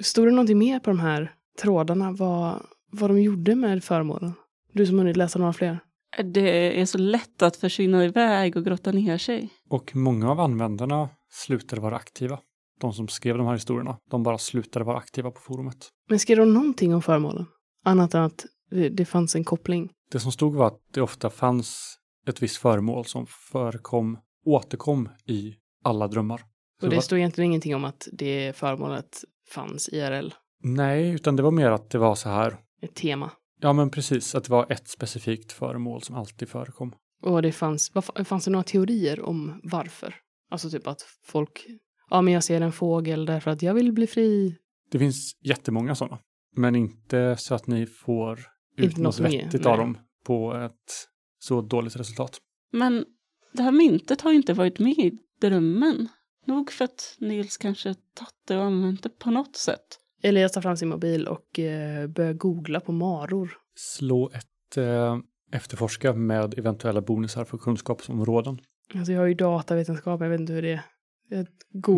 Stod 0.00 0.26
det 0.26 0.30
någonting 0.30 0.58
mer 0.58 0.80
på 0.80 0.90
de 0.90 1.00
här 1.00 1.34
trådarna? 1.62 2.12
Vad, 2.12 2.66
vad 2.92 3.10
de 3.10 3.22
gjorde 3.22 3.54
med 3.54 3.84
föremålen? 3.84 4.32
Du 4.72 4.86
som 4.86 4.98
hunnit 4.98 5.16
läsa 5.16 5.38
några 5.38 5.52
fler. 5.52 5.78
Det 6.24 6.80
är 6.80 6.86
så 6.86 6.98
lätt 6.98 7.42
att 7.42 7.56
försvinna 7.56 8.04
iväg 8.04 8.56
och 8.56 8.64
grotta 8.64 8.92
ner 8.92 9.18
sig. 9.18 9.48
Och 9.68 9.96
många 9.96 10.30
av 10.30 10.40
användarna 10.40 11.08
slutade 11.30 11.82
vara 11.82 11.96
aktiva. 11.96 12.38
De 12.80 12.92
som 12.92 13.08
skrev 13.08 13.36
de 13.38 13.46
här 13.46 13.54
historierna, 13.54 13.96
de 14.10 14.22
bara 14.22 14.38
slutade 14.38 14.84
vara 14.84 14.96
aktiva 14.98 15.30
på 15.30 15.40
forumet. 15.40 15.88
Men 16.08 16.18
skrev 16.18 16.36
de 16.38 16.52
någonting 16.54 16.94
om 16.94 17.02
föremålen? 17.02 17.46
Annat 17.84 18.14
än 18.14 18.22
att 18.22 18.46
det, 18.90 19.04
fanns 19.04 19.34
en 19.36 19.44
koppling. 19.44 19.90
Det 20.12 20.20
som 20.20 20.32
stod 20.32 20.54
var 20.54 20.66
att 20.66 20.80
det 20.94 21.02
ofta 21.02 21.30
fanns 21.30 21.96
ett 22.26 22.42
visst 22.42 22.56
föremål 22.56 23.04
som 23.04 23.26
förekom, 23.26 24.18
återkom 24.46 25.08
i 25.26 25.54
alla 25.84 26.08
drömmar. 26.08 26.38
Så 26.38 26.86
Och 26.86 26.90
det 26.90 26.96
var- 26.96 27.02
stod 27.02 27.18
egentligen 27.18 27.50
ingenting 27.50 27.74
om 27.74 27.84
att 27.84 28.08
det 28.12 28.56
föremålet 28.56 29.24
fanns 29.50 29.88
IRL. 29.88 30.30
Nej, 30.62 31.10
utan 31.10 31.36
det 31.36 31.42
var 31.42 31.50
mer 31.50 31.70
att 31.70 31.90
det 31.90 31.98
var 31.98 32.14
så 32.14 32.28
här. 32.28 32.56
Ett 32.82 32.94
tema. 32.94 33.30
Ja, 33.60 33.72
men 33.72 33.90
precis, 33.90 34.34
att 34.34 34.44
det 34.44 34.50
var 34.52 34.72
ett 34.72 34.88
specifikt 34.88 35.52
föremål 35.52 36.02
som 36.02 36.16
alltid 36.16 36.48
förekom. 36.48 36.92
Och 37.22 37.42
det 37.42 37.52
fanns, 37.52 37.92
fanns 38.24 38.44
det 38.44 38.50
några 38.50 38.62
teorier 38.64 39.20
om 39.20 39.60
varför? 39.62 40.14
Alltså 40.50 40.70
typ 40.70 40.86
att 40.86 41.02
folk, 41.26 41.66
ja 42.10 42.22
men 42.22 42.34
jag 42.34 42.44
ser 42.44 42.60
en 42.60 42.72
fågel 42.72 43.26
därför 43.26 43.50
att 43.50 43.62
jag 43.62 43.74
vill 43.74 43.92
bli 43.92 44.06
fri. 44.06 44.56
Det 44.90 44.98
finns 44.98 45.32
jättemånga 45.40 45.94
sådana, 45.94 46.18
men 46.56 46.76
inte 46.76 47.36
så 47.36 47.54
att 47.54 47.66
ni 47.66 47.86
får 47.86 48.40
ut 48.76 48.84
Inte 48.84 49.00
något 49.00 49.20
något 49.20 49.32
vettigt 49.32 49.66
av 49.66 49.78
dem 49.78 49.98
på 50.24 50.54
ett 50.54 51.06
så 51.38 51.60
dåligt 51.60 51.96
resultat. 51.96 52.38
Men 52.72 53.04
det 53.52 53.62
här 53.62 53.72
myntet 53.72 54.20
har 54.20 54.30
ju 54.30 54.36
inte 54.36 54.52
varit 54.52 54.78
med 54.78 54.98
i 54.98 55.12
drömmen. 55.40 56.08
Nog 56.46 56.72
för 56.72 56.84
att 56.84 57.16
Nils 57.18 57.56
kanske 57.56 57.94
tagit 57.94 58.34
det 58.46 58.56
och 58.56 58.64
använt 58.64 59.02
det 59.02 59.08
på 59.08 59.30
något 59.30 59.56
sätt. 59.56 59.98
Elias 60.22 60.52
tar 60.52 60.60
fram 60.60 60.76
sin 60.76 60.88
mobil 60.88 61.26
och 61.26 61.58
eh, 61.58 62.06
börjar 62.06 62.32
googla 62.32 62.80
på 62.80 62.92
maror. 62.92 63.50
Slå 63.76 64.30
ett 64.34 64.76
eh, 64.76 65.18
efterforska 65.52 66.12
med 66.12 66.58
eventuella 66.58 67.00
bonusar 67.00 67.44
för 67.44 67.58
kunskapsområden. 67.58 68.60
Alltså 68.94 69.12
jag 69.12 69.20
har 69.20 69.26
ju 69.26 69.34
datavetenskap, 69.34 70.20
jag 70.20 70.28
vet 70.28 70.40
inte 70.40 70.52
hur 70.52 70.62
det 70.62 70.84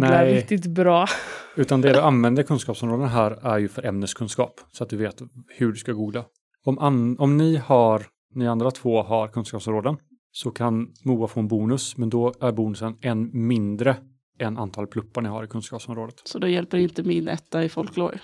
Nej. 0.01 0.35
riktigt 0.35 0.67
bra. 0.67 1.07
Utan 1.57 1.81
det 1.81 1.93
du 1.93 2.01
använder 2.01 2.43
kunskapsområden 2.43 3.09
här 3.09 3.31
är 3.31 3.59
ju 3.59 3.69
för 3.69 3.87
ämneskunskap, 3.87 4.61
så 4.73 4.85
att 4.85 4.91
du 4.91 4.97
vet 4.97 5.23
hur 5.49 5.73
du 5.73 5.79
ska 5.79 5.93
googla. 5.93 6.25
Om, 6.65 6.79
an, 6.79 7.19
om 7.19 7.37
ni 7.37 7.57
har, 7.57 8.03
ni 8.35 8.49
andra 8.49 8.71
två 8.71 9.03
har 9.03 9.29
kunskapsområden, 9.29 9.97
så 10.33 10.51
kan 10.51 10.89
Moa 11.05 11.29
få 11.29 11.41
en 11.41 11.49
bonus, 11.49 11.97
men 11.97 12.11
då 12.11 12.35
är 12.41 12.53
bonusen 12.53 12.97
en 13.01 13.47
mindre 13.47 13.97
än 14.39 14.59
antal 14.59 14.87
pluppar 14.87 15.23
ni 15.23 15.29
har 15.29 15.45
i 15.45 15.47
kunskapsområdet. 15.47 16.23
Så 16.25 16.39
då 16.39 16.49
hjälper 16.49 16.79
inte 16.79 17.03
min 17.03 17.29
etta 17.29 17.65
i 17.65 17.69
folklore. 17.69 18.21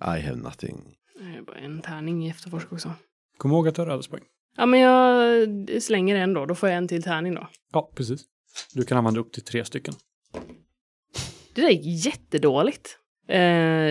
I 0.00 0.20
have 0.20 0.36
nothing. 0.36 0.96
Det 1.18 1.38
är 1.38 1.42
bara 1.42 1.56
en 1.56 1.80
tärning 1.80 2.26
i 2.26 2.30
efterforsk 2.30 2.72
också. 2.72 2.92
Kom 3.38 3.50
ihåg 3.50 3.68
att 3.68 3.74
du 3.74 3.82
har 3.82 3.88
ödespoäng. 3.88 4.22
Ja 4.56 4.66
men 4.66 4.80
jag 4.80 5.82
slänger 5.82 6.16
en 6.16 6.34
då, 6.34 6.46
då 6.46 6.54
får 6.54 6.68
jag 6.68 6.78
en 6.78 6.88
till 6.88 7.02
tärning 7.02 7.34
då. 7.34 7.48
Ja, 7.72 7.92
precis. 7.94 8.24
Du 8.74 8.84
kan 8.84 8.98
använda 8.98 9.20
upp 9.20 9.32
till 9.32 9.44
tre 9.44 9.64
stycken. 9.64 9.94
Det 11.54 11.62
där 11.62 11.70
gick 11.70 12.06
jättedåligt. 12.06 12.98
Eh, 13.28 13.38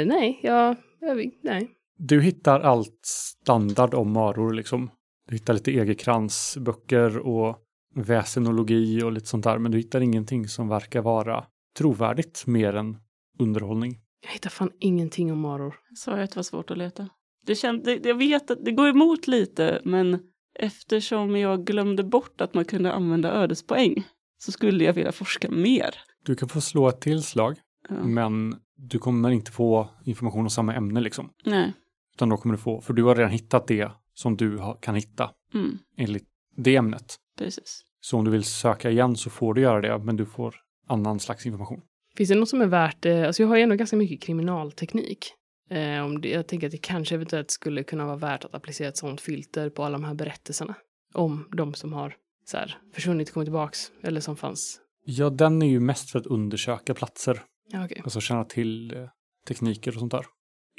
nej, 0.06 0.40
jag, 0.44 0.75
jag, 1.00 1.32
nej. 1.44 1.72
Du 1.98 2.22
hittar 2.22 2.60
allt 2.60 3.00
standard 3.06 3.94
om 3.94 4.12
maror 4.12 4.54
liksom. 4.54 4.92
Du 5.28 5.36
hittar 5.36 5.54
lite 5.54 5.72
egerkransböcker 5.72 7.18
och 7.18 7.58
väsenologi 7.96 9.04
och 9.04 9.12
lite 9.12 9.25
sånt 9.25 9.44
där, 9.44 9.58
men 9.58 9.72
du 9.72 9.78
hittar 9.78 10.02
ingenting 10.02 10.48
som 10.48 10.68
verkar 10.68 11.02
vara 11.02 11.46
trovärdigt 11.78 12.48
mer 12.48 12.75
än 12.75 12.98
underhållning. 13.40 14.00
Jag 14.25 14.32
hittar 14.32 14.50
fan 14.50 14.72
ingenting 14.80 15.32
om 15.32 15.40
maror. 15.40 15.75
Sa 15.96 16.12
jag 16.12 16.24
att 16.24 16.32
det 16.32 16.36
var 16.36 16.44
svårt 16.44 16.72
att 16.72 16.78
leta? 16.78 17.10
Det 17.46 17.56
känd, 17.56 17.84
det, 17.84 18.06
jag 18.06 18.16
vet 18.16 18.52
att 18.52 18.66
det 18.66 18.72
går 18.72 18.90
emot 18.90 19.28
lite, 19.28 19.82
men 19.84 20.20
eftersom 20.60 21.36
jag 21.36 21.66
glömde 21.66 22.04
bort 22.04 22.42
att 22.42 22.54
man 22.54 22.66
kunde 22.66 22.92
använda 22.92 23.32
ödespoäng 23.32 24.04
så 24.38 24.52
skulle 24.52 24.84
jag 24.84 24.94
vilja 24.94 25.12
forska 25.12 25.52
mer. 25.52 25.96
Du 26.25 26.36
kan 26.36 26.50
få 26.50 26.62
slå 26.62 26.88
ett 26.89 27.01
tillslag, 27.01 27.55
Ja. 27.89 27.96
men 27.96 28.55
du 28.77 29.00
kommer 29.00 29.29
inte 29.29 29.51
få 29.51 29.89
information 30.05 30.41
om 30.41 30.50
samma 30.50 30.74
ämne 30.74 31.01
liksom. 31.01 31.29
Nej. 31.46 31.74
Utan 32.15 32.29
då 32.29 32.38
kommer 32.38 32.55
du 32.55 32.62
få, 32.62 32.82
för 32.82 32.94
du 32.94 33.03
har 33.03 33.15
redan 33.15 33.32
hittat 33.32 33.67
det 33.67 33.91
som 34.13 34.38
du 34.38 34.60
kan 34.82 34.96
hitta 34.96 35.32
Mm, 35.53 35.77
enligt 35.98 36.27
det 36.58 36.75
ämnet. 36.75 37.15
precis. 37.38 37.82
Så 38.01 38.17
om 38.17 38.25
du 38.25 38.32
vill 38.32 38.44
söka 38.44 38.91
igen 38.91 39.15
så 39.15 39.29
får 39.29 39.53
du 39.53 39.62
göra 39.62 39.82
det, 39.82 40.03
men 40.05 40.15
du 40.17 40.25
får 40.25 40.55
annan 40.88 41.20
slags 41.20 41.46
information. 41.46 41.82
Finns 42.15 42.29
det 42.29 42.36
något 42.36 42.50
som 42.50 42.62
är 42.62 42.65
värt, 42.67 43.05
eh, 43.05 43.24
alltså 43.27 43.41
jag 43.44 43.48
har 43.48 43.55
ju 43.55 43.62
ändå 43.62 43.75
ganska 43.75 43.96
mycket 43.96 44.22
kriminalteknik. 44.22 45.34
Eh, 45.70 46.05
om 46.05 46.22
det, 46.22 46.29
jag 46.29 46.48
tänker 46.48 46.67
att 46.67 46.72
det 46.72 46.77
kanske 46.77 47.15
eventuellt 47.15 47.51
skulle 47.51 47.84
kunna 47.84 48.05
vara 48.05 48.15
värt 48.15 48.46
att 48.46 48.55
applicera 48.55 48.88
ett 48.88 48.98
sånt 48.98 49.22
filter 49.22 49.70
på 49.70 49.84
alla 49.84 49.98
de 49.98 50.03
här 50.03 50.13
berättelserna. 50.13 50.75
Om 51.13 51.48
de 51.51 51.74
som 51.74 51.94
har 51.94 52.15
så 52.46 52.58
här, 52.58 52.77
försvunnit 52.94 53.27
och 53.27 53.34
kommit 53.34 53.46
tillbaks, 53.48 53.91
eller 54.01 54.22
som 54.22 54.36
fanns. 54.36 54.79
Ja, 55.06 55.30
den 55.30 55.62
är 55.62 55.68
ju 55.68 55.80
mest 55.80 56.10
för 56.10 56.20
att 56.20 56.26
undersöka 56.26 56.94
platser, 56.94 57.42
okej. 57.74 58.02
alltså 58.04 58.20
känna 58.20 58.44
till 58.44 58.94
eh, 58.96 59.04
tekniker 59.48 59.92
och 59.94 60.00
sånt 60.00 60.12
där. 60.12 60.26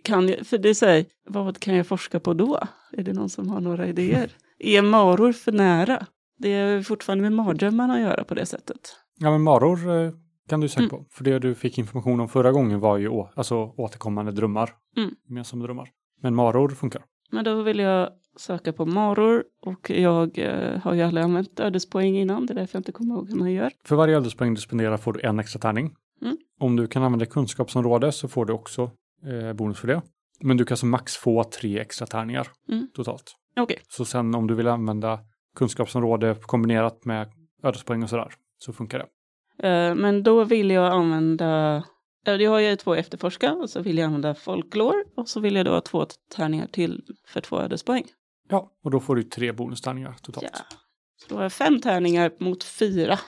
Kan 0.04 0.28
jag, 0.28 0.47
för 0.47 0.59
det 0.59 0.75
säger, 0.75 1.06
vad 1.28 1.59
kan 1.61 1.75
jag 1.75 1.87
forska 1.87 2.21
på 2.21 2.35
då? 2.35 2.61
Är 2.92 3.02
det 3.02 3.12
någon 3.12 3.28
som 3.30 3.49
har 3.49 3.61
några 3.61 3.87
idéer? 3.87 4.30
Är 4.59 4.83
maror 4.83 5.33
för 5.33 5.52
nära? 5.52 6.06
Det 6.38 6.49
är 6.52 6.83
fortfarande 6.83 7.23
med 7.23 7.33
mardrömmarna 7.33 7.95
att 7.95 8.00
göra 8.00 8.25
på 8.25 8.35
det 8.35 8.47
sättet. 8.47 8.97
Ja, 9.18 9.30
men 9.30 9.42
maror 9.42 10.04
eh, 10.04 10.12
kan 10.49 10.61
du 10.61 10.68
söka 10.68 10.80
Mm. 10.83 10.90
på. 10.90 11.04
För 11.11 11.25
det 11.25 11.38
du 11.38 11.54
fick 11.54 11.78
information 11.78 12.21
om 12.21 12.28
förra 12.28 12.52
gången 12.52 12.80
var 12.80 12.97
ju 12.99 13.09
å, 13.09 13.30
alltså 13.37 13.56
återkommande 13.56 14.33
drömmar. 14.33 14.71
Mm. 14.97 15.11
Gemensamma 15.28 15.64
drömmar. 15.64 15.88
Men 16.23 16.35
maror 16.35 16.68
funkar. 16.68 17.02
Men 17.30 17.45
då 17.45 17.62
vill 17.62 17.78
jag 17.78 18.11
söka 18.36 18.72
på 18.72 18.86
maror 18.86 19.44
och 19.62 19.90
jag 19.90 20.38
eh, 20.38 20.78
har 20.80 20.94
ju 20.94 21.02
aldrig 21.02 21.24
använt 21.24 21.60
ödespoäng 21.60 22.16
innan. 22.16 22.46
Det 22.46 22.52
är 22.52 22.54
därför 22.54 22.76
jag 22.76 22.80
inte 22.80 22.92
kommer 22.92 23.14
ihåg 23.14 23.28
hur 23.28 23.36
man 23.36 23.52
gör. 23.52 23.70
För 23.84 23.96
varje 23.96 24.16
ödespoäng 24.16 24.54
du 24.54 24.60
spenderar 24.60 24.96
får 24.96 25.12
du 25.12 25.20
en 25.20 25.38
extra 25.38 25.60
tärning. 25.60 25.94
Mm. 26.22 26.36
Om 26.60 26.76
du 26.76 26.86
kan 26.86 27.02
använda 27.02 27.26
kunskapsområde 27.26 28.12
så 28.12 28.28
får 28.28 28.44
du 28.46 28.52
också 28.52 28.90
eh, 29.26 29.52
bonus 29.52 29.78
för 29.78 29.88
det. 29.88 30.02
Men 30.40 30.56
du 30.56 30.64
kan 30.64 30.76
som 30.76 30.90
max 30.90 31.16
få 31.16 31.44
tre 31.44 31.78
extra 31.80 32.06
tärningar 32.06 32.46
Mm. 32.68 32.88
totalt. 32.94 33.34
Okej, 33.60 33.78
Så 33.88 34.04
sen 34.04 34.34
om 34.34 34.46
du 34.46 34.54
vill 34.54 34.68
använda 34.68 35.18
kunskapsområde 35.56 36.36
kombinerat 36.42 37.04
med 37.04 37.28
ödespoäng 37.62 38.02
och 38.02 38.10
sådär 38.10 38.32
så 38.58 38.72
funkar 38.72 38.98
det. 38.98 39.68
eh, 39.68 39.94
men 39.94 40.22
då 40.22 40.44
vill 40.44 40.70
jag 40.70 40.92
använda 40.92 41.84
jag 42.24 42.50
har 42.50 42.60
ju 42.60 42.76
två 42.76 42.94
efterforska 42.94 43.52
och 43.52 43.70
så 43.70 43.82
vill 43.82 43.98
jag 43.98 44.06
använda 44.06 44.34
folklore 44.34 45.04
och 45.16 45.28
så 45.28 45.40
vill 45.40 45.56
jag 45.56 45.66
då 45.66 45.70
ha 45.72 45.80
två 45.80 46.06
tärningar 46.36 46.66
till 46.66 47.02
för 47.26 47.40
två 47.40 47.60
ödespoäng. 47.60 48.04
Ja, 48.48 48.72
och 48.84 48.90
då 48.90 49.00
får 49.00 49.16
du 49.16 49.22
tre 49.22 49.52
bonustärningar 49.52 50.16
totalt. 50.22 50.46
Ja. 50.52 50.76
Så 51.16 51.28
då 51.28 51.34
har 51.34 51.42
jag 51.42 51.52
fem 51.52 51.80
tärningar 51.80 52.32
mot 52.40 52.64
fyra. 52.64 53.18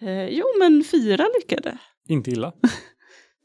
Eh, 0.00 0.28
jo, 0.28 0.44
men 0.58 0.84
fyra 0.84 1.24
lyckade. 1.40 1.78
Inte 2.08 2.30
illa. 2.30 2.52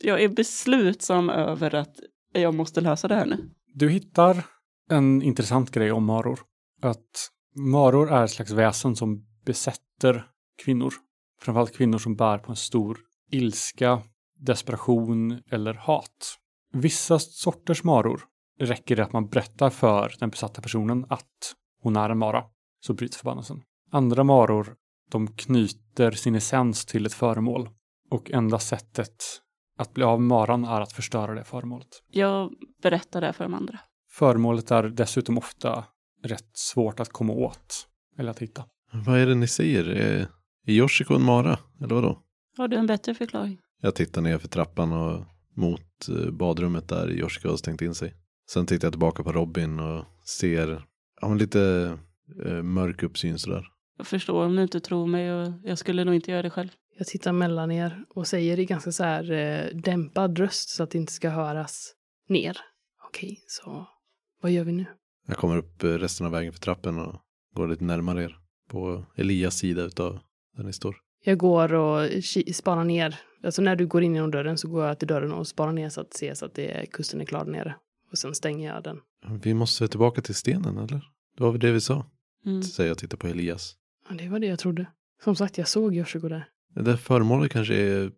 Jag 0.01 0.23
är 0.23 0.29
beslutsam 0.29 1.29
över 1.29 1.75
att 1.75 1.95
jag 2.33 2.53
måste 2.53 2.81
lösa 2.81 3.07
det 3.07 3.15
här 3.15 3.25
nu. 3.25 3.49
Du 3.73 3.89
hittar 3.89 4.45
en 4.89 5.21
intressant 5.21 5.71
grej 5.71 5.91
om 5.91 6.05
maror. 6.05 6.39
Att 6.81 7.29
maror 7.55 8.11
är 8.11 8.23
ett 8.23 8.31
slags 8.31 8.51
väsen 8.51 8.95
som 8.95 9.25
besätter 9.45 10.25
kvinnor. 10.63 10.93
Framförallt 11.41 11.77
kvinnor 11.77 11.97
som 11.97 12.15
bär 12.15 12.37
på 12.37 12.51
en 12.51 12.55
stor 12.55 12.97
ilska, 13.31 14.01
desperation 14.39 15.41
eller 15.51 15.73
hat. 15.73 16.37
Vissa 16.73 17.19
sorters 17.19 17.83
maror 17.83 18.21
räcker 18.59 18.95
det 18.95 19.03
att 19.03 19.13
man 19.13 19.27
berättar 19.27 19.69
för 19.69 20.13
den 20.19 20.29
besatta 20.29 20.61
personen 20.61 21.05
att 21.09 21.55
hon 21.81 21.95
är 21.95 22.09
en 22.09 22.17
mara, 22.17 22.43
så 22.79 22.93
bryts 22.93 23.17
förbannelsen. 23.17 23.61
Andra 23.91 24.23
maror, 24.23 24.75
de 25.11 25.27
knyter 25.27 26.11
sin 26.11 26.35
essens 26.35 26.85
till 26.85 27.05
ett 27.05 27.13
föremål. 27.13 27.69
Och 28.09 28.31
enda 28.31 28.59
sättet 28.59 29.15
att 29.77 29.93
bli 29.93 30.03
av 30.03 30.21
med 30.21 30.27
maran 30.27 30.65
är 30.65 30.81
att 30.81 30.93
förstöra 30.93 31.33
det 31.33 31.43
föremålet. 31.43 31.87
Jag 32.11 32.51
berättar 32.81 33.21
det 33.21 33.33
för 33.33 33.43
de 33.43 33.53
andra. 33.53 33.79
Föremålet 34.11 34.71
är 34.71 34.83
dessutom 34.83 35.37
ofta 35.37 35.85
rätt 36.23 36.49
svårt 36.53 36.99
att 36.99 37.09
komma 37.09 37.33
åt 37.33 37.87
eller 38.17 38.31
att 38.31 38.39
hitta. 38.39 38.65
Vad 38.91 39.19
är 39.19 39.25
det 39.25 39.35
ni 39.35 39.47
säger? 39.47 39.85
Är, 39.89 40.27
Yoshiko 40.67 41.15
en 41.15 41.23
mara? 41.23 41.59
Eller 41.79 41.95
vadå? 41.95 42.23
Har 42.57 42.67
du 42.67 42.77
en 42.77 42.87
bättre 42.87 43.15
förklaring? 43.15 43.59
Jag 43.81 43.95
tittar 43.95 44.21
ner 44.21 44.37
för 44.37 44.47
trappan 44.47 44.91
och 44.91 45.25
mot 45.55 46.09
eh, 46.09 46.31
badrummet 46.31 46.89
där 46.89 47.11
Yoshiko 47.11 47.49
har 47.49 47.57
stängt 47.57 47.81
in 47.81 47.95
sig. 47.95 48.13
Sen 48.49 48.65
tittar 48.65 48.85
jag 48.85 48.93
tillbaka 48.93 49.23
på 49.23 49.31
Robin 49.31 49.79
och 49.79 50.05
ser 50.25 50.85
ja, 51.21 51.27
men 51.27 51.37
lite 51.37 51.97
eh, 52.45 52.63
mörk 52.63 53.03
uppsyn 53.03 53.39
sådär. 53.39 53.67
Jag 53.97 54.07
förstår 54.07 54.45
om 54.45 54.55
du 54.55 54.61
inte 54.61 54.79
tror 54.79 55.07
mig 55.07 55.33
och 55.33 55.53
jag 55.63 55.77
skulle 55.77 56.03
nog 56.03 56.15
inte 56.15 56.31
göra 56.31 56.41
det 56.41 56.49
själv. 56.49 56.69
Jag 56.97 57.07
tittar 57.07 57.31
mellan 57.31 57.71
er 57.71 58.03
och 58.09 58.27
säger 58.27 58.59
i 58.59 58.65
ganska 58.65 58.91
så 58.91 59.03
här 59.03 59.31
eh, 59.31 59.77
dämpad 59.77 60.39
röst 60.39 60.69
så 60.69 60.83
att 60.83 60.91
det 60.91 60.97
inte 60.97 61.13
ska 61.13 61.29
höras 61.29 61.93
ner. 62.29 62.57
Okej, 63.07 63.43
så 63.47 63.87
vad 64.41 64.51
gör 64.51 64.63
vi 64.63 64.71
nu? 64.71 64.85
Jag 65.27 65.37
kommer 65.37 65.57
upp 65.57 65.83
eh, 65.83 65.87
resten 65.87 66.25
av 66.25 66.31
vägen 66.31 66.53
för 66.53 66.59
trappen 66.59 66.99
och 66.99 67.15
går 67.55 67.67
lite 67.67 67.83
närmare 67.83 68.23
er. 68.23 68.37
På 68.69 69.05
Elias 69.15 69.57
sida 69.57 69.81
utav 69.81 70.19
där 70.57 70.63
ni 70.63 70.73
står. 70.73 70.95
Jag 71.23 71.37
går 71.37 71.73
och 71.73 72.09
spanar 72.53 72.83
ner. 72.83 73.19
Alltså 73.43 73.61
när 73.61 73.75
du 73.75 73.87
går 73.87 74.03
in 74.03 74.15
genom 74.15 74.31
dörren 74.31 74.57
så 74.57 74.67
går 74.67 74.85
jag 74.85 74.99
till 74.99 75.07
dörren 75.07 75.31
och 75.31 75.47
spanar 75.47 75.73
ner 75.73 75.89
så 75.89 76.01
att 76.01 76.13
se 76.13 76.35
så 76.35 76.45
att 76.45 76.53
det 76.53 76.71
är, 76.71 76.85
kusten 76.85 77.21
är 77.21 77.25
klar 77.25 77.45
där 77.45 77.51
nere. 77.51 77.75
Och 78.11 78.17
sen 78.17 78.35
stänger 78.35 78.73
jag 78.73 78.83
den. 78.83 79.01
Vi 79.41 79.53
måste 79.53 79.87
tillbaka 79.87 80.21
till 80.21 80.35
stenen 80.35 80.77
eller? 80.77 81.11
Det 81.37 81.43
var 81.43 81.51
väl 81.51 81.59
det 81.59 81.71
vi 81.71 81.81
sa? 81.81 82.05
Mm. 82.45 82.63
Säger 82.63 82.87
jag 82.89 82.97
tittar 82.97 83.17
på 83.17 83.27
Elias. 83.27 83.75
Ja, 84.09 84.15
det 84.15 84.29
var 84.29 84.39
det 84.39 84.47
jag 84.47 84.59
trodde. 84.59 84.85
Som 85.23 85.35
sagt, 85.35 85.57
jag 85.57 85.67
såg 85.67 85.95
Yoshiko 85.95 86.27
där. 86.29 86.49
Det 86.75 86.81
där 86.81 86.97
föremålet 86.97 87.51
kanske 87.51 87.75
är 87.75 88.03
eh, 88.05 88.11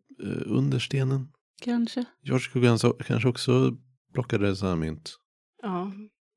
under 0.45 0.79
stenen. 0.79 1.27
Kanske. 1.61 2.05
Yoshiko 2.23 2.61
kanske- 3.03 3.27
också 3.27 3.77
plockade 4.13 4.55
sådana 4.55 4.75
här 4.75 4.81
mynt. 4.81 5.15
Ja, 5.61 5.91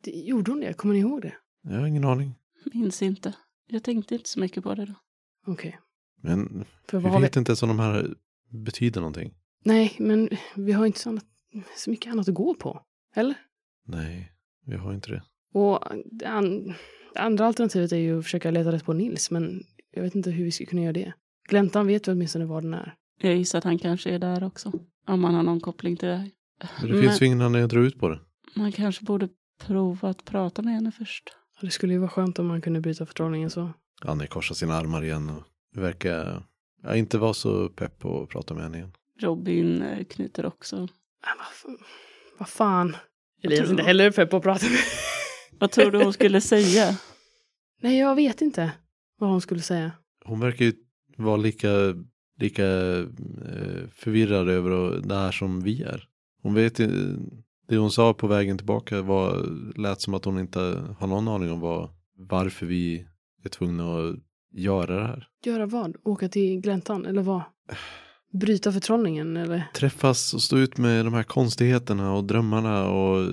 det, 0.05 0.11
gjorde 0.11 0.51
hon 0.51 0.61
det? 0.61 0.73
Kommer 0.73 0.95
ni 0.95 1.01
ihåg 1.01 1.23
det? 1.23 1.35
Jag 1.63 1.79
har 1.81 1.87
ingen 1.87 2.05
aning. 2.05 2.35
Minns 2.73 3.03
inte. 3.03 3.35
Jag 3.67 3.83
tänkte 3.85 4.15
inte 4.15 4.29
så 4.29 4.41
mycket 4.41 4.63
på 4.65 4.75
det 4.75 4.85
då. 4.87 4.95
Okej. 5.47 5.79
Men 6.21 6.65
För 6.89 6.99
vi 6.99 7.09
har 7.09 7.19
vi? 7.19 7.23
vet 7.23 7.37
inte 7.37 7.51
ens 7.51 7.63
om 7.63 7.69
de 7.69 7.79
här 7.79 8.15
betyder 8.51 9.01
någonting. 9.01 9.35
Nej, 9.65 9.97
men 9.99 10.29
vi 10.57 10.73
har 10.73 10.87
inte 10.87 10.99
så, 10.99 11.09
annat, 11.09 11.25
så 11.77 11.91
mycket 11.91 12.13
annat 12.13 12.29
att 12.29 12.35
gå 12.35 12.55
på. 12.55 12.83
Eller? 13.15 13.35
Nej, 13.87 14.33
vi 14.67 14.77
har 14.77 14.95
inte 14.95 15.11
det. 15.11 15.23
Och 15.53 15.85
det, 16.05 16.27
an, 16.27 16.75
det 17.15 17.21
andra 17.21 17.47
alternativet 17.47 17.93
är 17.93 17.97
ju 17.97 18.19
att 18.19 18.25
försöka 18.25 18.51
leta 18.51 18.73
rätt 18.73 18.85
på 18.85 18.93
Nils, 18.93 19.31
men 19.31 19.63
jag 19.91 20.03
vet 20.03 20.15
inte 20.15 20.31
hur 20.31 20.45
vi 20.45 20.51
ska 20.51 20.67
kunna 20.67 20.83
göra 20.83 20.93
det. 20.93 21.13
Gläntan 21.49 21.87
vet 21.87 22.09
väl 22.09 22.17
åtminstone 22.17 22.45
var 22.45 22.61
den 22.61 22.75
är. 22.75 22.95
Jag 23.21 23.37
gissar 23.37 23.59
att 23.59 23.65
han 23.65 23.79
kanske 23.79 24.11
är 24.11 24.19
där 24.19 24.45
också. 24.45 24.73
Om 25.07 25.25
han 25.25 25.35
har 25.35 25.43
någon 25.43 25.61
koppling 25.61 25.97
till 25.97 26.09
det 26.09 26.17
här. 26.17 26.31
Men 26.81 26.91
det 26.91 27.03
finns 27.03 27.23
ju 27.23 27.27
ingen 27.27 27.41
anledning 27.41 27.65
att 27.65 27.71
dra 27.71 27.81
ut 27.81 27.99
på 27.99 28.09
det. 28.09 28.21
Man 28.57 28.73
kanske 28.73 29.05
borde 29.05 29.29
prova 29.67 30.09
att 30.09 30.25
prata 30.25 30.63
med 30.63 30.75
henne 30.75 30.93
först. 30.93 31.31
Det 31.61 31.71
skulle 31.71 31.93
ju 31.93 31.99
vara 31.99 32.11
skönt 32.11 32.39
om 32.39 32.47
man 32.47 32.61
kunde 32.61 32.81
bryta 32.81 33.07
förtrollningen 33.07 33.51
så. 33.51 33.71
Annie 34.05 34.27
korsar 34.27 34.55
sina 34.55 34.75
armar 34.75 35.05
igen 35.05 35.31
och 35.31 35.43
verkar 35.83 36.43
ja, 36.83 36.97
inte 36.97 37.19
vara 37.19 37.35
så 37.35 37.69
pepp 37.69 37.99
på 37.99 38.23
att 38.23 38.29
prata 38.29 38.55
med 38.55 38.63
henne 38.63 38.77
igen. 38.77 38.93
Robin 39.21 39.83
eh, 39.83 40.05
knyter 40.05 40.47
också. 40.47 40.77
Äh, 40.77 40.89
vad, 41.39 41.77
vad 42.43 42.49
fan. 42.49 42.97
Elias 43.43 43.67
är 43.67 43.71
inte 43.71 43.83
heller 43.83 44.11
pepp 44.11 44.31
på 44.31 44.37
att 44.37 44.43
prata 44.43 44.67
med. 44.67 44.79
Vad 45.59 45.71
tror 45.71 45.91
du 45.91 46.05
hon 46.05 46.13
skulle 46.13 46.41
säga? 46.41 46.99
Nej, 47.83 47.99
jag 47.99 48.15
vet 48.15 48.41
inte 48.41 48.73
vad 49.19 49.31
hon 49.31 49.41
skulle 49.41 49.61
säga. 49.61 49.93
Hon 50.25 50.41
verkar 50.41 50.65
ju 50.65 50.73
vara 51.17 51.37
lika, 51.37 51.69
lika 52.41 52.67
eh, 52.67 53.89
förvirrad 53.95 54.49
över 54.49 55.01
det 55.09 55.15
här 55.15 55.33
som 55.33 55.61
vi 55.61 55.83
är. 55.83 56.09
Hon 56.43 56.55
vet 56.55 56.79
ju, 56.79 57.17
det 57.69 57.77
hon 57.77 57.91
sa 57.91 58.15
på 58.15 58.27
vägen 58.27 58.59
tillbaka 58.59 59.03
var, 59.03 59.47
lät 59.81 60.01
som 60.01 60.15
att 60.15 60.25
hon 60.25 60.39
inte 60.39 60.83
har 60.99 61.07
någon 61.07 61.29
aning 61.29 61.51
om 61.51 61.61
vad, 61.61 61.91
varför 62.17 62.67
vi 62.67 63.07
är 63.45 63.49
tvungna 63.49 63.99
att 63.99 64.17
göra 64.53 64.97
det 64.97 65.07
här. 65.07 65.29
Göra 65.45 65.67
vad? 65.67 65.97
Åka 66.05 66.29
till 66.29 66.61
gläntan, 66.61 67.07
eller 67.07 67.23
vad? 67.23 67.43
Bryta 68.33 68.73
förtrollningen, 68.73 69.37
eller? 69.37 69.65
Träffas 69.75 70.35
och 70.35 70.43
stå 70.43 70.59
ut 70.59 70.79
med 70.79 71.05
de 71.05 71.15
här 71.15 71.23
konstigheterna 71.23 72.13
och 72.13 72.25
drömmarna 72.25 72.89
och 72.89 73.29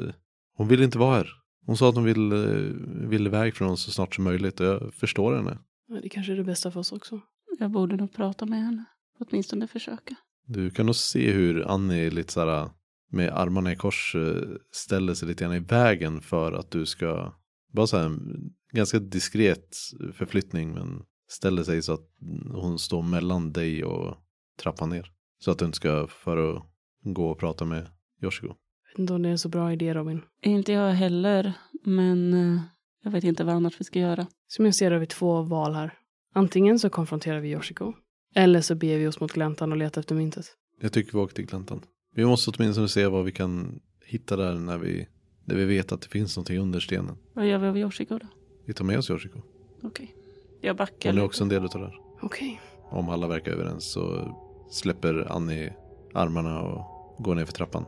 hon 0.58 0.68
vill 0.68 0.84
inte 0.84 0.98
vara 0.98 1.16
här. 1.16 1.30
Hon 1.66 1.78
sa 1.78 1.90
att 1.90 1.96
hon 1.96 2.04
vill, 2.04 2.32
eh, 2.32 3.08
vill 3.10 3.28
iväg 3.28 3.56
från 3.56 3.70
oss 3.70 3.84
så 3.84 3.92
snart 3.92 4.16
som 4.16 4.24
möjligt 4.24 4.60
och 4.60 4.66
jag 4.66 4.94
förstår 4.94 5.36
henne. 5.36 5.58
Ja, 5.88 6.00
det 6.02 6.10
kanske 6.10 6.34
är 6.34 6.38
det 6.38 6.44
bästa 6.44 6.72
för 6.72 6.80
oss 6.80 6.92
också. 6.92 7.22
Jag 7.60 7.72
borde 7.72 7.96
nog 7.96 8.14
prata 8.14 8.46
med 8.46 8.60
henne. 8.60 8.86
Åtminstone 9.20 9.68
försöka. 9.68 10.16
Du 10.48 10.70
kan 10.70 10.86
nog 10.86 10.96
se 10.96 11.32
hur 11.32 11.72
Annie 11.72 12.10
lite 12.10 12.34
såhär 12.34 12.70
med 13.12 13.30
armarna 13.30 13.72
i 13.72 13.76
kors 13.76 14.16
eh, 14.16 14.50
ställer 14.72 15.14
sig 15.14 15.28
lite 15.28 15.44
grann 15.44 15.54
i 15.54 15.60
vägen 15.60 16.22
för 16.22 16.54
att 16.54 16.72
du 16.72 16.86
ska, 16.86 17.34
bara 17.74 17.88
så 17.88 17.98
här 17.98 18.06
en 18.06 18.52
ganska 18.74 19.00
diskret 19.00 19.76
förflyttning 20.14 20.74
men 20.74 21.02
ställer 21.30 21.64
sig 21.64 21.82
så 21.82 21.94
att 21.94 22.08
hon 22.52 22.80
står 22.80 23.04
mellan 23.04 23.52
dig 23.52 23.84
och 23.84 24.18
trappan 24.60 24.90
ner. 24.90 25.12
Så 25.40 25.52
att 25.52 25.60
du 25.60 25.66
inte 25.66 25.76
ska 25.76 26.08
för 26.08 26.56
att 26.56 26.64
gå 27.04 27.30
och 27.30 27.40
prata 27.40 27.66
med 27.66 27.88
Yoshiko. 28.24 28.48
Jag 28.48 28.90
vet 28.92 29.00
inte 29.00 29.14
om 29.14 29.22
det 29.22 29.30
är 29.30 29.32
en 29.32 29.38
så 29.40 29.50
bra 29.50 29.74
idé 29.74 29.94
Robin. 29.94 30.22
Inte 30.42 30.72
jag 30.72 30.92
heller, 30.92 31.54
men 31.86 32.34
eh, 32.34 32.62
jag 33.04 33.12
vet 33.12 33.24
inte 33.24 33.44
vad 33.44 33.56
annat 33.56 33.74
vi 33.80 33.84
ska 33.84 34.00
göra. 34.00 34.28
Som 34.48 34.66
jag 34.66 34.76
ser 34.76 34.92
har 34.92 35.00
vi 35.00 35.06
två 35.08 35.42
val 35.42 35.74
här. 35.74 35.94
Antingen 36.34 36.80
så 36.80 36.90
konfronterar 36.90 37.40
vi 37.40 37.50
Yoshiko. 37.52 37.94
Eller 38.36 38.62
så 38.62 38.76
beger 38.76 38.98
vi 38.98 39.08
oss 39.08 39.20
mot 39.20 39.32
gläntan 39.32 39.72
och 39.72 39.78
letar 39.78 40.00
efter 40.02 40.16
myntet. 40.16 40.46
Jag 40.82 40.94
tycker 40.94 41.12
vi 41.14 41.20
åker 41.20 41.36
till 41.36 41.46
gläntan. 41.46 41.82
Vi 42.16 42.26
måste 42.26 42.52
åtminstone 42.52 42.88
se 42.88 43.08
vad 43.08 43.26
vi 43.26 43.32
kan 43.32 43.80
hitta 44.06 44.36
där 44.36 44.54
när 44.54 44.78
vi, 44.78 45.08
när 45.46 45.56
vi 45.56 45.66
vet 45.66 45.92
att 45.92 46.02
det 46.02 46.08
finns 46.08 46.36
någonting 46.38 46.60
under 46.60 46.80
stenen. 46.80 47.18
Vad 47.34 47.48
gör 47.48 47.58
vi 47.58 47.68
av 47.68 47.78
Yoshiko 47.78 48.18
då? 48.18 48.28
Vi 48.66 48.74
tar 48.74 48.86
med 48.86 48.98
oss 48.98 49.10
Yoshiko. 49.10 49.42
Okej. 49.84 50.16
Jag 50.62 50.76
backar 50.76 51.10
Hon 51.10 51.18
är 51.18 51.22
lite. 51.22 51.26
också 51.26 51.44
en 51.44 51.50
del 51.50 51.64
av 51.64 51.70
det 51.70 51.80
här. 51.80 51.96
Okej. 52.22 52.62
Om 52.90 53.10
alla 53.10 53.28
verkar 53.28 53.52
överens 53.52 53.92
så 53.92 54.36
släpper 54.70 55.28
Annie 55.32 55.74
armarna 56.14 56.62
och 56.62 57.16
går 57.18 57.36
ner 57.36 57.46
för 57.46 57.54
trappan. 57.54 57.86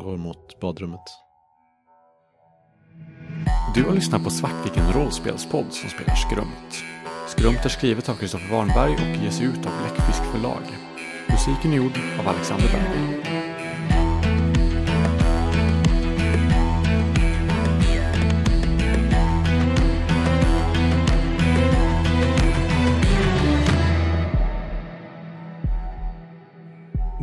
Går 0.00 0.16
mot 0.16 0.60
badrummet. 0.60 1.00
Du 3.74 3.84
har 3.84 3.94
lyssnat 3.94 4.24
på 4.24 4.30
Svartviken 4.30 4.92
rollspelspodd 4.92 5.72
som 5.72 5.90
spelar 5.90 6.14
Skrumpt. 6.14 6.84
Skrumpt 7.28 7.64
är 7.64 7.68
skrivet 7.68 8.08
av 8.08 8.14
Kristoffer 8.14 8.56
Warnberg 8.56 8.92
och 8.92 9.24
ges 9.24 9.40
ut 9.40 9.66
av 9.66 9.72
Bläckfisk 9.80 10.22
förlag. 10.32 10.62
Musiken 11.30 11.72
är 11.72 11.76
gjord 11.76 11.98
av 12.20 12.28
Alexander 12.28 12.68
Berg. 12.72 13.51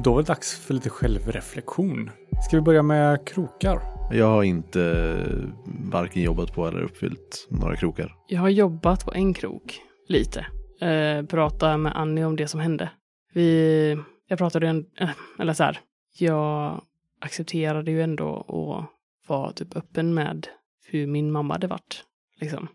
Då 0.04 0.18
är 0.18 0.22
det 0.22 0.28
dags 0.28 0.60
för 0.60 0.74
lite 0.74 0.90
självreflektion. 0.90 2.12
Ska 2.48 2.58
vi 2.58 2.62
börja 2.62 2.84
med 2.84 3.28
krokar? 3.28 3.82
Jag 4.12 4.26
har 4.26 4.44
inte 4.44 4.82
eh, 4.82 5.70
varken 5.92 6.22
jobbat 6.22 6.54
på 6.54 6.68
eller 6.68 6.82
uppfyllt 6.82 7.48
några 7.50 7.76
krokar. 7.76 8.16
Jag 8.28 8.42
har 8.42 8.50
jobbat 8.50 9.06
på 9.06 9.14
en 9.14 9.34
krok. 9.34 9.82
Lite. 10.08 10.46
Eh, 10.82 11.26
prata 11.26 11.78
med 11.78 11.96
Annie 11.96 12.24
om 12.24 12.36
det 12.36 12.48
som 12.48 12.60
hände. 12.60 12.92
Vi, 13.34 13.98
jag 14.28 14.38
pratade 14.38 14.68
en, 14.68 14.86
eh, 15.00 15.10
eller 15.40 15.54
så 15.54 15.64
här. 15.64 15.80
Jag 16.18 16.82
accepterade 17.22 17.92
ju 17.92 18.02
ändå 18.02 18.36
att 18.38 19.30
vara 19.30 19.52
typ 19.52 19.76
öppen 19.76 20.14
med 20.14 20.48
hur 20.86 21.08
min 21.08 21.32
mamma 21.32 21.54
hade 21.54 21.68
varit. 21.68 22.04
Liksom. 22.42 22.68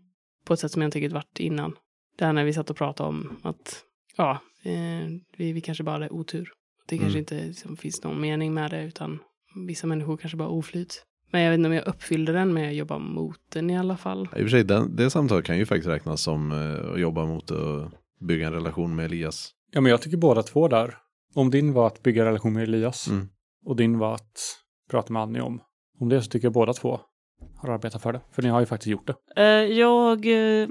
På 0.45 0.55
ett 0.55 0.61
sätt 0.61 0.73
som 0.73 0.83
jag 0.83 0.87
inte 0.89 0.99
riktigt 0.99 1.13
varit 1.13 1.41
innan. 1.41 1.77
Där 2.19 2.33
när 2.33 2.45
vi 2.45 2.53
satt 2.53 2.71
och 2.71 2.77
pratade 2.77 3.09
om 3.09 3.37
att 3.43 3.85
ja, 4.17 4.39
eh, 4.63 5.09
vi, 5.37 5.53
vi 5.53 5.61
kanske 5.61 5.85
bara 5.85 5.93
hade 5.93 6.11
otur. 6.11 6.49
Det 6.89 6.99
kanske 6.99 7.19
Mm. 7.19 7.19
inte 7.19 7.45
liksom, 7.45 7.77
finns 7.77 8.05
någon 8.05 8.21
mening 8.21 8.55
med 8.55 8.71
det 8.71 8.83
utan 8.85 9.19
vissa 9.67 9.87
människor 9.87 10.17
kanske 10.17 10.37
bara 10.37 10.49
oflyt. 10.49 11.05
Men 11.31 11.43
jag 11.43 11.51
vet 11.51 11.59
inte 11.59 11.67
om 11.69 11.75
jag 11.75 11.87
uppfyllde 11.87 12.33
den 12.33 12.55
med 12.55 12.69
att 12.69 12.75
jobba 12.77 12.99
mot 12.99 13.39
den 13.49 13.71
i 13.71 13.79
alla 13.79 13.97
fall. 13.97 14.23
I 14.23 14.27
och 14.27 14.39
för 14.39 14.49
sig, 14.49 14.65
den, 14.65 14.97
det 14.97 15.11
samtalet 15.11 15.45
kan 15.45 15.59
ju 15.59 15.67
faktiskt 15.67 15.89
räknas 15.89 16.23
som 16.23 16.53
eh, 16.53 16.93
att 16.93 17.01
jobba 17.01 17.25
mot 17.27 17.51
att 17.51 17.93
bygga 18.21 18.47
en 18.47 18.53
relation 18.53 18.97
med 18.97 19.05
Elias. 19.05 19.51
Ja, 19.73 19.81
men 19.81 19.91
jag 19.91 20.03
tycker 20.03 20.17
båda 20.17 20.43
två 20.43 20.69
där. 20.69 20.97
Om 21.35 21.51
din 21.51 21.73
var 21.73 21.87
att 21.87 22.03
bygga 22.03 22.25
relation 22.25 22.53
med 22.53 22.63
Elias 22.63 23.09
Mm. 23.09 23.29
och 23.65 23.77
din 23.77 23.99
var 23.99 24.15
att 24.15 24.39
prata 24.91 25.13
med 25.13 25.23
Annie 25.23 25.41
om. 25.41 25.61
Om 26.01 26.09
det 26.09 26.23
så 26.23 26.31
tycker 26.31 26.47
jag 26.47 26.53
båda 26.53 26.73
två 26.73 27.01
har 27.57 27.69
arbetat 27.69 28.03
för 28.03 28.13
det. 28.13 28.21
För 28.33 28.43
ni 28.43 28.49
har 28.49 28.61
ju 28.61 28.67
faktiskt 28.67 28.87
gjort 28.91 29.07
det. 29.07 29.43
Eh, 29.43 29.79
Jag 29.79 30.27
eh, 30.63 30.69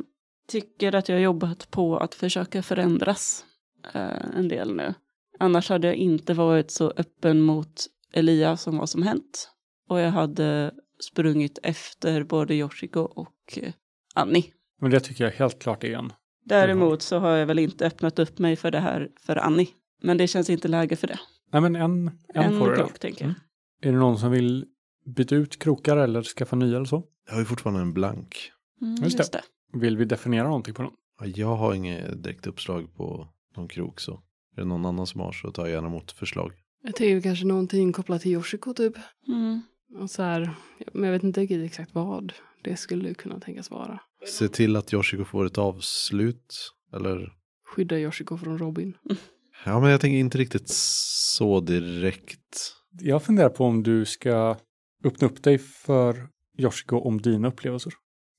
tycker 0.48 0.96
att 0.96 1.10
jag 1.10 1.16
har 1.16 1.22
jobbat 1.22 1.72
på 1.72 1.98
att 1.98 2.16
försöka 2.16 2.64
förändras 2.64 3.46
eh, 3.94 4.38
en 4.38 4.48
del 4.48 4.76
nu. 4.76 4.94
Annars 5.40 5.70
hade 5.70 5.88
jag 5.88 5.96
inte 5.96 6.34
varit 6.34 6.72
så 6.72 6.94
öppen 6.98 7.42
mot 7.42 7.86
Elias 8.14 8.68
om 8.68 8.78
vad 8.78 8.90
som 8.90 9.04
hänt. 9.04 9.50
Och 9.90 10.00
jag 10.00 10.12
hade 10.12 10.72
sprungit 11.00 11.60
efter 11.64 12.24
både 12.24 12.56
Yoshiko 12.56 13.00
och 13.00 13.58
eh, 13.62 13.74
Annie. 14.16 14.46
Men 14.82 14.92
det 14.92 15.00
tycker 15.00 15.24
jag 15.24 15.32
helt 15.32 15.60
klart 15.60 15.84
är 15.84 15.98
en. 15.98 16.14
Däremot 16.46 17.02
så 17.02 17.18
har 17.18 17.30
jag 17.30 17.46
väl 17.46 17.60
inte 17.60 17.86
öppnat 17.88 18.20
upp 18.20 18.40
mig 18.40 18.56
för 18.56 18.72
det 18.72 18.80
här 18.80 19.10
för 19.20 19.36
Annie. 19.36 19.70
Men 20.02 20.18
det 20.18 20.28
känns 20.28 20.50
inte 20.50 20.68
läge 20.68 20.96
för 20.96 21.08
det. 21.08 21.20
Nej, 21.52 21.62
men 21.62 21.76
en, 21.76 22.08
en, 22.08 22.44
En 22.44 22.60
får 22.60 22.70
du 22.70 22.76
krok 22.76 23.00
tänker 23.00 23.26
jag. 23.26 23.34
Är 23.82 23.92
det 23.94 24.00
någon 24.00 24.18
som 24.18 24.32
vill 24.32 24.66
byta 25.06 25.36
ut 25.36 25.60
krokar 25.60 25.98
eller 25.98 26.24
skaffa 26.24 26.56
nya 26.56 26.76
eller 26.76 26.86
så? 26.86 27.04
Jag 27.26 27.34
har 27.34 27.40
ju 27.40 27.46
fortfarande 27.46 27.82
en 27.82 27.94
blank. 27.94 28.52
Mm, 28.82 28.96
Just 29.04 29.18
just, 29.18 29.32
det. 29.32 29.42
det. 29.74 29.80
Vill 29.80 29.98
vi 29.98 30.06
definiera 30.06 30.48
någonting 30.48 30.74
på 30.74 30.82
den? 30.82 30.92
Ja, 31.20 31.26
Jag 31.26 31.56
har 31.56 31.74
inget 31.74 32.24
direkt 32.24 32.48
uppslag 32.48 32.96
på 32.96 33.28
någon 33.58 33.68
krok 33.68 34.00
så. 34.00 34.22
Är 34.56 34.62
det 34.62 34.68
någon 34.68 34.86
annan 34.86 35.08
som 35.08 35.22
har 35.22 35.32
så 35.32 35.52
tar 35.52 35.64
jag 35.66 35.72
gärna 35.72 35.88
emot 35.88 36.12
förslag. 36.12 36.52
Jag 36.84 36.96
tänker 36.96 37.22
kanske 37.22 37.46
någonting 37.46 37.94
kopplat 37.94 38.22
till 38.22 38.32
Yoshiko 38.32 38.74
typ. 38.74 38.94
Mm. 39.28 39.62
Och 40.00 40.10
så 40.10 40.24
här, 40.24 40.56
men 40.94 41.04
jag 41.04 41.12
vet 41.12 41.24
inte 41.24 41.42
riktigt 41.42 41.66
exakt 41.66 41.96
vad 41.96 42.34
det 42.64 42.78
skulle 42.78 43.14
kunna 43.14 43.40
tänkas 43.40 43.72
vara. 43.72 44.00
Se 44.28 44.48
till 44.48 44.76
att 44.76 44.94
Yoshiko 44.94 45.26
får 45.26 45.46
ett 45.46 45.58
avslut. 45.58 46.74
Eller? 46.94 47.34
Skydda 47.66 48.00
Yoshiko 48.00 48.38
från 48.38 48.58
Robin. 48.58 48.98
Ja 49.66 49.80
men 49.80 49.92
jag 49.92 50.02
tänker 50.02 50.18
inte 50.18 50.38
riktigt 50.38 50.70
så 50.70 51.60
direkt. 51.60 52.74
Jag 53.02 53.24
funderar 53.24 53.50
på 53.50 53.66
om 53.66 53.84
du 53.84 54.06
ska 54.06 54.58
öppna 55.06 55.28
upp 55.28 55.44
dig 55.44 55.58
för 55.58 56.28
Yoshiko 56.58 56.98
om 56.98 57.22
dina 57.22 57.48
upplevelser. 57.48 57.94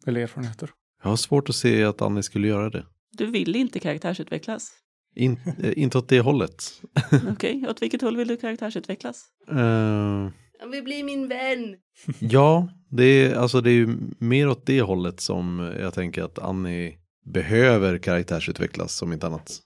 Eller 0.06 0.20
erfarenheter. 0.20 0.70
Jag 1.02 1.08
har 1.08 1.16
svårt 1.16 1.48
att 1.48 1.54
se 1.54 1.84
att 1.84 2.02
Annie 2.02 2.22
skulle 2.22 2.48
göra 2.48 2.70
det. 2.70 2.86
Du 3.12 3.26
vill 3.26 3.56
inte 3.56 3.80
karaktärsutvecklas. 3.80 4.72
In, 5.16 5.40
eh, 5.62 5.72
inte 5.76 5.98
åt 5.98 6.08
det 6.08 6.20
hållet. 6.20 6.82
Okej, 7.32 7.66
åt 7.68 7.82
vilket 7.82 8.02
håll 8.02 8.16
vill 8.16 8.28
du 8.28 8.36
karaktärsutvecklas? 8.36 9.24
Eh, 9.48 9.56
Han 10.60 10.70
vill 10.70 10.84
bli 10.84 11.02
min 11.02 11.28
vän! 11.28 11.76
ja, 12.18 12.68
det 12.90 13.04
är, 13.04 13.34
alltså 13.34 13.60
det 13.60 13.70
är 13.70 13.74
ju 13.74 13.96
mer 14.18 14.48
åt 14.48 14.66
det 14.66 14.80
hållet 14.82 15.20
som 15.20 15.72
jag 15.80 15.94
tänker 15.94 16.22
att 16.22 16.38
Annie 16.38 16.98
behöver 17.24 17.98
karaktärsutvecklas 17.98 18.94
som 18.94 19.12
inte 19.12 19.26
annat. 19.26 19.60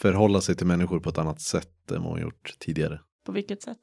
Förhålla 0.00 0.40
sig 0.40 0.54
till 0.56 0.66
människor 0.66 1.00
på 1.00 1.10
ett 1.10 1.18
annat 1.18 1.40
sätt 1.40 1.90
än 1.90 2.02
vad 2.02 2.12
hon 2.12 2.20
gjort 2.20 2.54
tidigare. 2.58 3.00
På 3.26 3.32
vilket 3.32 3.62
sätt? 3.62 3.78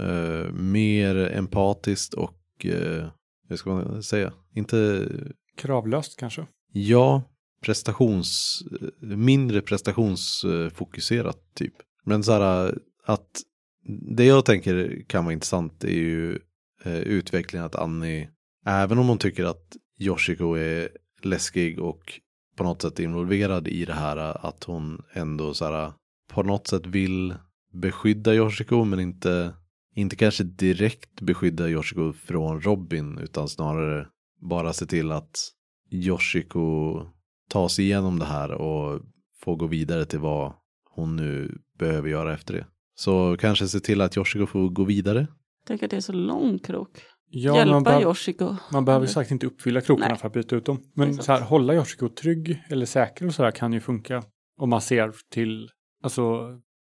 Eh, 0.00 0.52
mer 0.52 1.16
empatiskt 1.16 2.14
och, 2.14 2.40
uh, 2.64 3.08
hur 3.48 3.56
ska 3.56 3.70
man 3.70 4.02
säga, 4.02 4.32
inte, 4.54 5.08
Kravlöst 5.56 6.16
kanske. 6.18 6.46
ja, 6.72 7.22
prestations, 7.60 8.62
mindre 9.00 9.60
prestationsfokuserat 9.60 11.38
typ. 11.54 11.74
Men 12.04 12.24
så 12.24 12.32
här 12.32 12.78
att 13.04 13.42
det 14.14 14.24
jag 14.24 14.44
tänker 14.44 15.04
kan 15.06 15.24
vara 15.24 15.32
intressant 15.32 15.84
är 15.84 15.88
ju 15.88 16.38
eh, 16.84 16.98
utvecklingen 16.98 17.66
att 17.66 17.74
Annie, 17.74 18.28
även 18.66 18.98
om 18.98 19.08
hon 19.08 19.18
tycker 19.18 19.44
att 19.44 19.76
Yoshiko 19.98 20.54
är 20.54 20.88
läskig 21.22 21.78
och 21.78 22.20
på 22.56 22.64
något 22.64 22.82
sätt 22.82 23.00
involverad 23.00 23.68
i 23.68 23.84
det 23.84 23.92
här, 23.92 24.46
att 24.46 24.64
hon 24.64 25.02
ändå 25.12 25.54
så 25.54 25.64
här 25.64 25.92
på 26.28 26.42
något 26.42 26.66
sätt 26.66 26.86
vill 26.86 27.34
beskydda 27.72 28.34
Yoshiko 28.34 28.84
men 28.84 29.00
inte, 29.00 29.54
inte 29.94 30.16
kanske 30.16 30.44
direkt 30.44 31.20
beskydda 31.20 31.68
Yoshiko 31.68 32.12
från 32.12 32.60
Robin 32.60 33.18
utan 33.18 33.48
snarare 33.48 34.06
bara 34.40 34.72
se 34.72 34.86
till 34.86 35.12
att 35.12 35.52
Yoshiko 35.90 37.00
tar 37.48 37.68
sig 37.68 37.84
igenom 37.84 38.18
det 38.18 38.24
här 38.24 38.50
och 38.52 39.00
får 39.40 39.56
gå 39.56 39.66
vidare 39.66 40.04
till 40.04 40.18
vad 40.18 40.52
hon 40.90 41.16
nu 41.16 41.58
behöver 41.78 42.08
göra 42.08 42.34
efter 42.34 42.54
det. 42.54 42.66
Så 42.94 43.36
kanske 43.40 43.68
se 43.68 43.80
till 43.80 44.00
att 44.00 44.16
Yoshiko 44.16 44.46
får 44.46 44.68
gå 44.68 44.84
vidare. 44.84 45.26
Tänk 45.66 45.82
att 45.82 45.90
det 45.90 45.96
är 45.96 46.00
så 46.00 46.12
lång 46.12 46.58
krok. 46.58 46.90
Ja, 47.30 47.56
Hjälpa 47.56 47.80
man, 47.80 48.02
Yoshiko. 48.02 48.56
man 48.72 48.84
behöver 48.84 49.06
ju 49.06 49.12
sagt 49.12 49.30
inte 49.30 49.46
uppfylla 49.46 49.80
krokarna 49.80 50.08
Nej. 50.08 50.18
för 50.18 50.26
att 50.26 50.32
byta 50.32 50.56
ut 50.56 50.66
dem. 50.66 50.82
Men 50.94 51.14
så 51.14 51.32
här, 51.32 51.40
hålla 51.40 51.74
Yoshiko 51.74 52.08
trygg 52.08 52.62
eller 52.68 52.86
säker 52.86 53.26
och 53.26 53.34
sådär 53.34 53.50
kan 53.50 53.72
ju 53.72 53.80
funka. 53.80 54.22
Om 54.58 54.70
man 54.70 54.80
ser 54.80 55.12
till, 55.30 55.70
alltså 56.02 56.40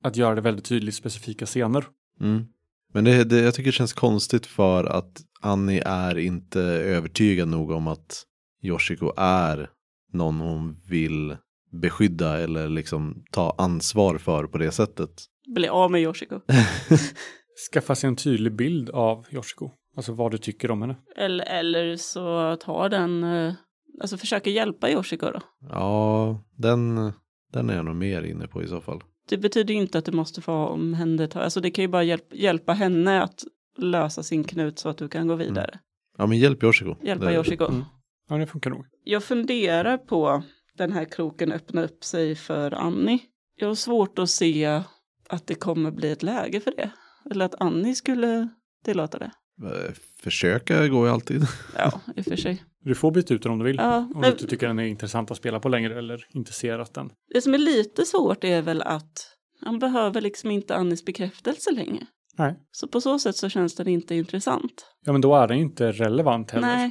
att 0.05 0.17
göra 0.17 0.35
det 0.35 0.41
väldigt 0.41 0.65
tydligt 0.65 0.95
specifika 0.95 1.47
scener. 1.47 1.85
Mm. 2.21 2.45
Men 2.93 3.05
det, 3.05 3.25
det, 3.25 3.41
jag 3.41 3.55
tycker 3.55 3.69
det 3.69 3.73
känns 3.73 3.93
konstigt 3.93 4.47
för 4.47 4.85
att 4.85 5.21
Annie 5.41 5.83
är 5.87 6.19
inte 6.19 6.61
övertygad 6.63 7.49
nog 7.49 7.71
om 7.71 7.87
att 7.87 8.23
Yoshiko 8.63 9.13
är 9.17 9.71
någon 10.13 10.41
hon 10.41 10.77
vill 10.89 11.37
beskydda 11.73 12.39
eller 12.41 12.69
liksom 12.69 13.25
ta 13.31 13.55
ansvar 13.59 14.19
för 14.19 14.45
på 14.47 14.59
det 14.59 14.71
sättet. 14.73 15.11
Bli 15.55 15.69
av 15.69 15.91
med 15.91 16.03
Yoshiko. 16.03 16.41
Skaffa 17.73 17.95
sig 17.95 18.09
en 18.09 18.17
tydlig 18.17 18.53
bild 18.57 18.91
av 18.91 19.27
Yoshiko. 19.31 19.71
Alltså 19.97 20.13
vad 20.13 20.31
du 20.31 20.39
tycker 20.39 20.71
om 20.71 20.81
henne. 20.83 20.97
Eller, 21.17 21.45
eller 21.45 21.97
så 21.97 22.57
tar 22.57 22.89
den, 22.89 23.25
eh, 23.25 23.53
alltså 24.01 24.17
försöker 24.17 24.51
hjälpa 24.51 24.91
Yoshiko 24.91 25.27
då. 25.27 25.41
Ja, 25.71 26.41
den, 26.57 27.13
den 27.53 27.71
är 27.71 27.77
jag 27.77 27.85
nog 27.85 27.97
mer 27.97 28.23
inne 28.23 28.47
på 28.47 28.63
i 28.63 28.69
så 28.69 28.81
fall. 28.81 29.01
Det 29.29 29.39
betyder 29.39 29.75
ju 29.75 29.81
inte 29.81 29.99
att 29.99 30.05
du 30.05 30.13
måste 30.13 30.41
få 30.41 30.53
omhänderta, 30.53 31.41
alltså 31.43 31.61
det 31.61 31.71
kan 31.71 31.83
ju 31.85 31.89
bara 31.89 32.03
hjälp, 32.03 32.35
hjälpa 32.35 32.73
henne 32.73 33.23
att 33.23 33.45
lösa 33.79 34.23
sin 34.23 34.45
knut 34.45 34.79
så 34.79 34.89
att 34.89 34.99
du 34.99 35.09
kan 35.09 35.29
gå 35.29 35.35
vidare. 35.35 35.79
Ja, 36.19 36.27
men 36.27 36.39
hjälp 36.39 36.63
Yoshiko. 36.63 36.95
Hjälpa 37.03 37.25
Det- 37.25 37.35
Yoshiko. 37.35 37.65
Mm. 37.65 37.85
Ja, 38.31 38.37
det 38.37 38.47
funkar 38.47 38.71
nog. 38.71 38.87
Jag 39.05 39.25
funderar 39.25 39.99
på 39.99 40.43
den 40.77 40.93
här 40.93 41.05
kroken 41.05 41.53
öppna 41.53 41.85
upp 41.85 42.05
sig 42.05 42.35
för 42.35 42.71
Annie. 42.71 43.19
Jag 43.57 43.69
har 43.69 43.75
svårt 43.75 44.19
att 44.19 44.31
se 44.31 44.83
att 45.29 45.47
det 45.47 45.55
kommer 45.55 45.91
bli 45.91 46.11
ett 46.13 46.23
läge 46.23 46.61
för 46.61 46.71
det. 46.77 46.91
Eller 47.31 47.45
att 47.45 47.55
Annie 47.61 47.95
skulle 47.95 48.49
tillåta 48.85 49.19
det. 49.19 49.31
Eh, 49.65 49.93
Försöka 50.23 50.89
går 50.89 51.07
ju 51.07 51.13
alltid. 51.13 51.43
Ja, 51.77 52.01
i 52.17 52.21
och 52.21 52.25
för 52.25 52.37
sig. 52.37 52.65
Du 52.85 52.95
får 52.95 53.11
byta 53.11 53.35
ut 53.35 53.43
den 53.43 53.53
om 53.53 53.59
du 53.59 53.65
vill. 53.65 53.77
Ja, 53.77 54.09
Om 54.15 54.23
du 54.23 54.29
inte 54.29 54.47
tycker 54.47 54.67
den 54.67 54.79
är 54.79 54.85
intressant 54.85 55.31
att 55.31 55.37
spela 55.37 55.61
på 55.61 55.69
längre 55.69 55.99
eller 55.99 56.27
inte 56.35 56.53
ser 56.53 56.79
att 56.79 56.95
den... 56.95 57.11
det 57.35 57.43
som 57.43 57.55
är 57.55 57.59
lite 57.59 58.05
svårt 58.05 58.45
är 58.45 58.63
väl 58.63 58.83
att 58.83 59.37
han 59.65 59.79
behöver 59.79 60.21
liksom 60.21 60.51
inte 60.51 60.77
Annis 60.77 61.05
bekräftelse 61.05 61.71
längre. 61.71 62.07
Nej. 62.39 62.57
Så 62.71 62.89
på 62.89 63.01
så 63.01 63.19
sätt 63.19 63.37
så 63.37 63.49
känns 63.49 63.75
den 63.75 63.89
inte 63.89 64.15
intressant. 64.15 64.87
Ja, 65.05 65.13
men 65.13 65.21
då 65.21 65.37
är 65.37 65.49
den 65.49 65.57
ju 65.57 65.63
inte 65.63 65.93
relevant 65.93 66.51
heller. 66.51 66.67
Nej, 66.67 66.91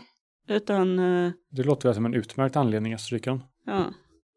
utan 0.50 1.00
eh, 1.00 1.32
Det 1.52 1.64
låter 1.64 1.90
väl 1.90 1.96
som 1.96 2.06
en 2.06 2.14
utmärkt 2.14 2.56
anledning 2.56 2.94
att 2.94 3.02
stryka 3.02 3.30
den. 3.30 3.44
ja. 3.66 3.94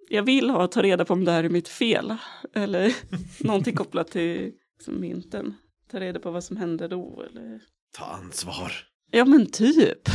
jag 0.08 0.22
vill 0.22 0.50
ha 0.50 0.66
ta 0.66 0.82
reda 0.82 1.04
på 1.04 1.12
om 1.12 1.24
det 1.24 1.32
här 1.32 1.44
är 1.44 1.48
mitt 1.48 1.68
fel. 1.68 2.16
Eller 2.54 2.94
någonting 3.44 3.76
kopplat 3.76 4.10
till 4.10 4.52
liksom, 4.78 5.00
mynten. 5.00 5.54
Ta 5.90 6.00
reda 6.00 6.20
på 6.20 6.30
vad 6.30 6.44
som 6.44 6.56
hände 6.56 6.88
då. 6.88 7.22
Eller... 7.30 7.60
Ta 7.98 8.04
ansvar. 8.04 8.72
Ja 9.10 9.24
men 9.24 9.46
typ. 9.46 10.08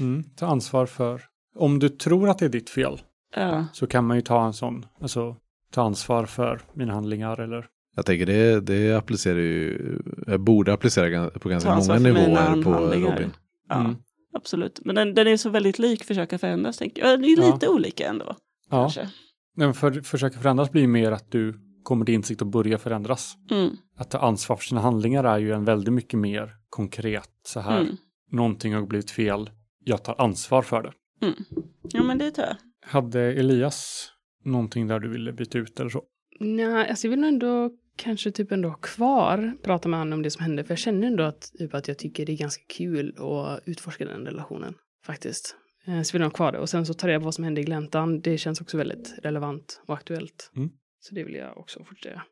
Mm. 0.00 0.24
Ta 0.36 0.46
ansvar 0.46 0.86
för... 0.86 1.22
Om 1.56 1.78
du 1.78 1.88
tror 1.88 2.28
att 2.28 2.38
det 2.38 2.44
är 2.44 2.48
ditt 2.50 2.70
fel 2.70 3.00
Ja, 3.36 3.66
så 3.72 3.86
kan 3.86 4.06
man 4.06 4.16
ju 4.16 4.22
ta 4.22 4.46
en 4.46 4.52
sån, 4.52 4.86
alltså 5.00 5.36
ta 5.72 5.82
ansvar 5.82 6.26
för 6.26 6.60
mina 6.74 6.92
handlingar 6.94 7.40
eller... 7.40 7.66
Jag 7.96 8.06
tänker 8.06 8.26
det, 8.26 8.60
det 8.60 8.92
applicerar 8.92 9.38
ju, 9.38 9.98
jag 10.26 10.40
borde 10.40 10.72
applicera 10.72 11.30
på 11.30 11.48
ganska 11.48 11.74
många 11.76 11.98
nivåer 11.98 12.62
på 12.62 12.70
handlingar. 12.70 13.10
Robin. 13.10 13.30
ja 13.68 13.80
Mm. 13.80 13.96
Absolut. 14.32 14.80
Men 14.84 14.94
den, 14.94 15.14
den 15.14 15.26
är 15.26 15.36
så 15.36 15.50
väldigt 15.50 15.78
lik 15.78 16.04
försöka 16.04 16.38
förändras. 16.38 16.76
Tänker 16.78 17.02
jag. 17.06 17.20
Det 17.22 17.26
är 17.26 17.40
Ja. 17.42 17.52
lite 17.54 17.68
olika 17.68 18.08
ändå. 18.08 18.24
Ja, 18.70 18.82
Kanske. 18.82 19.08
Men 19.56 19.74
för, 19.74 20.00
försöka 20.00 20.38
förändras 20.38 20.70
blir 20.70 20.86
mer 20.86 21.12
att 21.12 21.30
du 21.30 21.60
kommer 21.82 22.04
till 22.04 22.14
insikt 22.14 22.40
och 22.40 22.46
börjar 22.46 22.78
förändras. 22.78 23.34
Mm, 23.50 23.70
Att 23.96 24.10
ta 24.10 24.18
ansvar 24.18 24.56
för 24.56 24.64
sina 24.64 24.80
handlingar 24.80 25.24
är 25.24 25.38
ju 25.38 25.52
en 25.52 25.64
väldigt 25.64 25.94
mycket 25.94 26.18
mer 26.18 26.50
konkret 26.68 27.30
så 27.46 27.60
här. 27.60 27.80
mm, 27.80 27.96
Någonting 28.30 28.74
har 28.74 28.82
blivit 28.86 29.10
fel, 29.10 29.50
jag 29.84 30.04
tar 30.04 30.20
ansvar 30.20 30.62
för 30.62 30.82
det. 30.82 30.92
mm. 31.26 31.34
Ja 31.82 32.02
men 32.02 32.18
det 32.18 32.30
tror 32.30 32.46
jag. 32.46 32.56
Hade 32.90 33.20
Elias 33.20 34.08
någonting 34.44 34.86
där 34.86 34.98
du 35.00 35.08
ville 35.08 35.32
byta 35.32 35.58
ut 35.58 35.80
eller 35.80 35.90
så? 35.90 36.02
Nej, 36.40 36.88
alltså 36.90 37.06
jag 37.06 37.10
vill 37.10 37.20
nog 37.20 37.28
ändå 37.28 37.70
kanske 38.02 38.30
typ 38.30 38.52
ändå 38.52 38.68
ha 38.68 38.76
kvar, 38.76 39.56
prata 39.62 39.88
med 39.88 39.98
honom 39.98 40.12
om 40.18 40.22
det 40.22 40.30
som 40.30 40.42
hände. 40.42 40.64
För 40.64 40.72
jag 40.72 40.78
känner 40.78 41.06
ändå 41.06 41.22
att, 41.22 41.52
typ, 41.58 41.74
att 41.74 41.88
jag 41.88 41.98
tycker 41.98 42.26
det 42.26 42.32
är 42.32 42.36
ganska 42.36 42.62
kul 42.68 43.14
att 43.18 43.60
utforska 43.68 44.04
den 44.04 44.26
relationen. 44.26 44.74
Faktiskt. 45.06 45.56
Eh, 45.86 46.02
Så 46.02 46.12
vill 46.12 46.20
jag 46.20 46.26
ha 46.28 46.34
kvar 46.34 46.52
det. 46.52 46.58
Och 46.58 46.68
sen 46.68 46.86
så 46.86 46.94
tar 46.94 47.08
jag 47.08 47.20
vad 47.20 47.34
som 47.34 47.44
hände 47.44 47.60
i 47.60 47.64
gläntan. 47.64 48.20
Det 48.20 48.38
känns 48.38 48.60
också 48.60 48.76
väldigt 48.76 49.14
relevant 49.22 49.82
och 49.86 49.94
aktuellt. 49.94 50.50
Mm. 50.56 50.70
Så 51.00 51.14
det 51.14 51.24
vill 51.24 51.34
jag 51.34 51.58
också 51.58 51.84
fortsätta. 51.84 52.22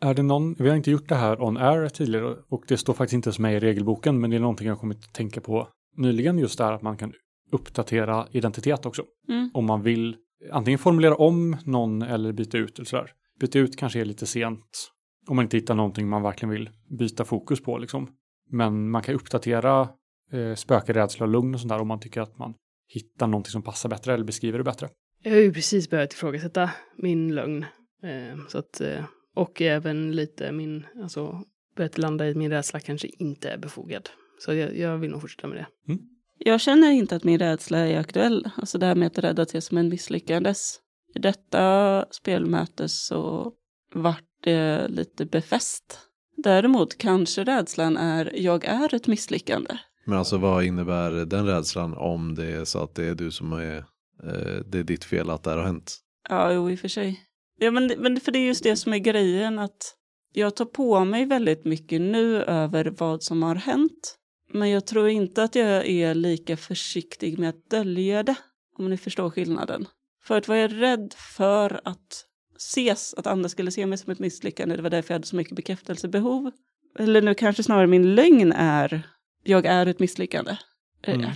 Är 0.00 0.14
det 0.14 0.22
någon, 0.22 0.54
vi 0.54 0.68
har 0.68 0.76
inte 0.76 0.90
gjort 0.90 1.08
det 1.08 1.14
här 1.14 1.42
on 1.42 1.56
air 1.56 1.88
tidigare 1.88 2.36
och 2.48 2.64
det 2.68 2.76
står 2.76 2.94
faktiskt 2.94 3.14
inte 3.14 3.32
som 3.32 3.44
är 3.44 3.50
i 3.50 3.60
regelboken 3.60 4.20
men 4.20 4.30
det 4.30 4.36
är 4.36 4.40
någonting 4.40 4.66
jag 4.66 4.78
kommit 4.78 4.98
att 4.98 5.14
tänka 5.14 5.40
på 5.40 5.68
nyligen 5.96 6.38
just 6.38 6.58
där 6.58 6.72
att 6.72 6.82
man 6.82 6.96
kan 6.96 7.12
uppdatera 7.52 8.28
identitet 8.32 8.86
också. 8.86 9.04
Mm. 9.28 9.50
Om 9.54 9.66
man 9.66 9.82
vill 9.82 10.16
antingen 10.52 10.78
formulera 10.78 11.14
om 11.14 11.56
någon 11.64 12.02
eller 12.02 12.32
byta 12.32 12.58
ut 12.58 12.78
eller 12.78 12.86
sådär. 12.86 13.12
Byta 13.40 13.58
ut 13.58 13.76
kanske 13.76 14.00
är 14.00 14.04
lite 14.04 14.26
sent 14.26 14.90
om 15.28 15.36
man 15.36 15.44
inte 15.44 15.56
hittar 15.56 15.74
någonting 15.74 16.08
man 16.08 16.22
verkligen 16.22 16.50
vill 16.50 16.70
byta 16.98 17.24
fokus 17.24 17.62
på 17.62 17.78
liksom. 17.78 18.08
Men 18.50 18.90
man 18.90 19.02
kan 19.02 19.14
uppdatera 19.14 19.88
eh, 20.32 20.54
spöke, 20.54 20.92
rädsla 20.92 21.26
och 21.26 21.32
lugn 21.32 21.54
och 21.54 21.60
sånt 21.60 21.68
där 21.68 21.80
om 21.80 21.88
man 21.88 22.00
tycker 22.00 22.20
att 22.20 22.38
man 22.38 22.54
hittar 22.88 23.26
någonting 23.26 23.50
som 23.50 23.62
passar 23.62 23.88
bättre 23.88 24.14
eller 24.14 24.24
beskriver 24.24 24.58
det 24.58 24.64
bättre. 24.64 24.88
Jag 25.22 25.32
har 25.32 25.38
ju 25.38 25.52
precis 25.52 25.90
börjat 25.90 26.12
ifrågasätta 26.12 26.70
min 26.96 27.34
lögn. 27.34 27.64
Eh, 28.02 28.46
så 28.48 28.58
att, 28.58 28.80
eh, 28.80 29.04
och 29.34 29.62
även 29.62 30.12
lite 30.12 30.52
min, 30.52 30.86
alltså 31.02 31.42
börjat 31.76 31.98
landa 31.98 32.26
i 32.26 32.30
att 32.30 32.36
min 32.36 32.50
rädsla 32.50 32.80
kanske 32.80 33.08
inte 33.08 33.48
är 33.50 33.58
befogad. 33.58 34.10
Så 34.38 34.54
jag, 34.54 34.78
jag 34.78 34.98
vill 34.98 35.10
nog 35.10 35.20
fortsätta 35.20 35.48
med 35.48 35.56
det. 35.56 35.98
Jag 36.38 36.60
känner 36.60 36.90
inte 36.90 37.16
att 37.16 37.24
min 37.24 37.38
rädsla 37.38 37.78
är 37.78 37.98
aktuell. 37.98 38.50
Alltså 38.56 38.78
det 38.78 38.86
här 38.86 38.94
med 38.94 39.06
att 39.06 39.18
rädda 39.18 39.44
till 39.44 39.62
som 39.62 39.78
en 39.78 39.88
misslyckandes. 39.88 40.80
I 41.14 41.18
detta 41.18 42.04
spelmöte 42.10 42.88
så 42.88 43.52
vart 43.94 44.27
det 44.42 44.88
lite 44.88 45.24
befäst. 45.24 45.98
Däremot 46.36 46.98
kanske 46.98 47.44
rädslan 47.44 47.96
är 47.96 48.32
jag 48.36 48.64
är 48.64 48.94
ett 48.94 49.06
misslyckande. 49.06 49.78
Men 50.04 50.18
alltså 50.18 50.38
vad 50.38 50.64
innebär 50.64 51.10
den 51.10 51.46
rädslan 51.46 51.94
om 51.94 52.34
det 52.34 52.46
är 52.46 52.64
så 52.64 52.82
att 52.82 52.94
det 52.94 53.04
är 53.04 53.14
du 53.14 53.30
som 53.30 53.52
är, 53.52 53.76
eh, 54.22 54.64
det 54.66 54.78
är 54.78 54.82
ditt 54.82 55.04
fel 55.04 55.30
att 55.30 55.42
det 55.42 55.50
här 55.50 55.56
har 55.56 55.64
hänt? 55.64 55.98
Ja, 56.28 56.52
jo 56.52 56.70
i 56.70 56.74
och 56.74 56.78
för 56.78 56.88
sig. 56.88 57.20
Ja, 57.58 57.70
men, 57.70 57.92
men 57.98 58.20
för 58.20 58.32
det 58.32 58.38
är 58.38 58.46
just 58.46 58.62
det 58.62 58.76
som 58.76 58.92
är 58.92 58.98
grejen 58.98 59.58
att 59.58 59.94
jag 60.32 60.56
tar 60.56 60.64
på 60.64 61.04
mig 61.04 61.24
väldigt 61.24 61.64
mycket 61.64 62.00
nu 62.00 62.42
över 62.42 62.94
vad 62.98 63.22
som 63.22 63.42
har 63.42 63.54
hänt. 63.54 64.18
Men 64.52 64.70
jag 64.70 64.86
tror 64.86 65.08
inte 65.08 65.42
att 65.42 65.54
jag 65.54 65.86
är 65.86 66.14
lika 66.14 66.56
försiktig 66.56 67.38
med 67.38 67.48
att 67.48 67.70
dölja 67.70 68.22
det. 68.22 68.34
Om 68.78 68.90
ni 68.90 68.96
förstår 68.96 69.30
skillnaden. 69.30 69.86
Förut 70.24 70.48
var 70.48 70.56
jag 70.56 70.82
rädd 70.82 71.14
för 71.36 71.80
att 71.84 72.24
ses, 72.58 73.14
att 73.14 73.26
andra 73.26 73.48
skulle 73.48 73.70
se 73.70 73.86
mig 73.86 73.98
som 73.98 74.12
ett 74.12 74.18
misslyckande. 74.18 74.76
Det 74.76 74.82
var 74.82 74.90
därför 74.90 75.14
jag 75.14 75.14
hade 75.14 75.26
så 75.26 75.36
mycket 75.36 75.56
bekräftelsebehov. 75.56 76.50
Eller 76.98 77.22
nu 77.22 77.34
kanske 77.34 77.62
snarare 77.62 77.86
min 77.86 78.14
lögn 78.14 78.52
är, 78.52 79.08
jag 79.44 79.66
är 79.66 79.86
ett 79.86 80.00
misslyckande. 80.00 80.56
Eh, 81.02 81.14
Mm. 81.14 81.30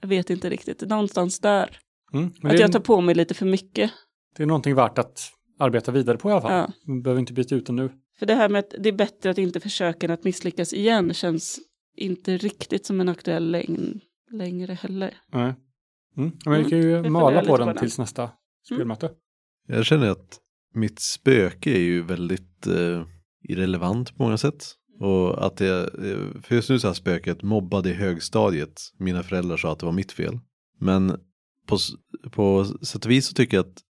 Jag 0.00 0.08
vet 0.08 0.30
inte 0.30 0.50
riktigt, 0.50 0.80
någonstans 0.80 1.40
där. 1.40 1.78
Mm. 2.12 2.32
Att 2.42 2.60
jag 2.60 2.72
tar 2.72 2.80
på 2.80 3.00
mig 3.00 3.14
lite 3.14 3.34
för 3.34 3.46
mycket. 3.46 3.90
det 4.36 4.42
är 4.42 4.46
någonting 4.46 4.74
värt 4.74 4.98
att 4.98 5.20
arbeta 5.58 5.92
vidare 5.92 6.16
på 6.16 6.28
i 6.30 6.32
alla 6.32 6.40
fall. 6.40 6.52
Ja. 6.52 6.72
Man 6.86 7.02
behöver 7.02 7.20
inte 7.20 7.32
byta 7.32 7.54
ut 7.54 7.66
den 7.66 7.76
nu. 7.76 7.90
För 8.18 8.26
det 8.26 8.34
här 8.34 8.48
med 8.48 8.58
att 8.58 8.74
det 8.78 8.88
är 8.88 8.92
bättre 8.92 9.30
att 9.30 9.38
inte 9.38 9.60
försöka 9.60 10.06
än 10.06 10.10
att 10.12 10.24
misslyckas 10.24 10.72
igen 10.72 11.14
känns 11.14 11.58
inte 11.96 12.36
riktigt 12.36 12.86
som 12.86 13.00
en 13.00 13.08
aktuell 13.08 13.50
längd 13.50 14.00
längre 14.30 14.74
heller. 14.74 15.14
Nej. 15.32 15.54
Mm. 16.16 16.32
Men 16.44 16.64
vi 16.64 16.70
kan 16.70 16.78
Mm, 16.78 16.90
ju 16.90 16.96
vi 16.96 17.02
får 17.02 17.10
mala 17.10 17.40
på 17.44 17.56
den 17.56 17.66
på 17.66 17.72
den. 17.72 17.76
tills 17.76 17.98
nästa 17.98 18.30
spelmöte. 18.66 19.10
Jag 19.66 19.84
känner 19.86 20.10
att 20.10 20.38
mitt 20.74 21.00
spöke 21.00 21.70
är 21.70 21.80
ju 21.80 22.02
väldigt 22.02 22.66
eh, 22.66 23.06
irrelevant 23.48 24.16
på 24.16 24.22
många 24.22 24.38
sätt. 24.38 24.74
Och 25.00 25.46
att 25.46 25.60
jag, 25.60 25.80
eh, 25.80 26.40
för 26.42 26.54
just 26.54 26.70
nu 26.70 26.78
så 26.78 26.86
har 26.86 26.94
spöket 26.94 27.42
mobbade 27.42 27.90
i 27.90 27.94
högstadiet. 27.94 28.80
Mina 28.98 29.22
föräldrar 29.22 29.56
sa 29.56 29.72
att 29.72 29.78
det 29.78 29.86
var 29.86 29.92
mitt 29.92 30.12
fel. 30.12 30.38
Men 30.80 31.16
på, 31.66 31.78
på 32.30 32.64
sätt 32.64 33.04
och 33.04 33.10
vis 33.10 33.26
så 33.26 33.34
tycker 33.34 33.56
jag 33.56 33.66
att 33.66 33.82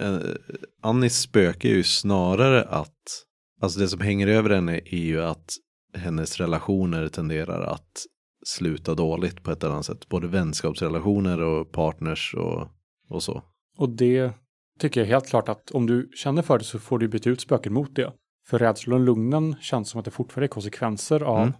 eh, 0.00 0.34
Annis 0.82 1.18
spöke 1.18 1.68
är 1.68 1.74
ju 1.74 1.84
snarare 1.84 2.62
att, 2.62 3.24
alltså 3.60 3.80
det 3.80 3.88
som 3.88 4.00
hänger 4.00 4.26
över 4.26 4.50
henne 4.50 4.80
är 4.84 5.04
ju 5.04 5.22
att 5.22 5.50
hennes 5.94 6.36
relationer 6.38 7.08
tenderar 7.08 7.62
att 7.62 8.06
sluta 8.46 8.94
dåligt 8.94 9.42
på 9.42 9.50
ett 9.50 9.62
eller 9.62 9.72
annat 9.74 9.86
sätt. 9.86 10.08
Både 10.08 10.26
vänskapsrelationer 10.26 11.40
och 11.40 11.72
partners 11.72 12.34
och, 12.34 12.68
och 13.08 13.22
så. 13.22 13.42
Och 13.76 13.88
det 13.88 14.32
tycker 14.78 15.00
jag 15.00 15.06
helt 15.06 15.28
klart 15.28 15.48
att 15.48 15.70
om 15.70 15.86
du 15.86 16.10
känner 16.14 16.42
för 16.42 16.58
det 16.58 16.64
så 16.64 16.78
får 16.78 16.98
du 16.98 17.08
byta 17.08 17.30
ut 17.30 17.40
spöken 17.40 17.72
mot 17.72 17.96
det. 17.96 18.12
För 18.48 18.58
rädslan 18.58 19.00
och 19.00 19.06
lugnen 19.06 19.56
känns 19.60 19.90
som 19.90 19.98
att 19.98 20.04
det 20.04 20.10
fortfarande 20.10 20.46
är 20.46 20.48
konsekvenser 20.48 21.20
av, 21.22 21.38
Mm. 21.42 21.52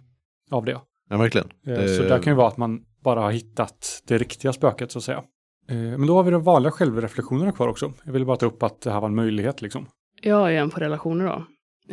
av 0.51 0.65
det. 0.65 0.79
Ja, 1.09 1.17
verkligen. 1.17 1.47
Eh, 1.67 1.85
Så 1.85 2.03
Eh, 2.03 2.09
där 2.09 2.19
kan 2.21 2.33
ju 2.33 2.37
vara 2.37 2.47
att 2.47 2.57
man 2.57 2.81
bara 3.03 3.19
har 3.21 3.31
hittat 3.31 4.01
det 4.07 4.17
riktiga 4.17 4.53
spöket 4.53 4.91
så 4.91 4.97
att 4.99 5.03
säga. 5.03 5.23
Eh, 5.69 5.75
Men 5.77 6.07
då 6.07 6.15
har 6.15 6.23
vi 6.23 6.31
de 6.31 6.43
vanliga 6.43 6.71
självreflektionerna 6.71 7.51
kvar 7.51 7.67
också. 7.67 7.93
Jag 8.03 8.13
ville 8.13 8.25
bara 8.25 8.37
ta 8.37 8.45
upp 8.45 8.63
att 8.63 8.81
det 8.81 8.91
här 8.91 9.01
var 9.01 9.07
en 9.07 9.15
möjlighet 9.15 9.61
liksom. 9.61 9.85
Jag 10.21 10.53
är 10.55 10.59
en 10.61 10.69
på 10.69 10.79
relationer 10.79 11.25
då. 11.25 11.45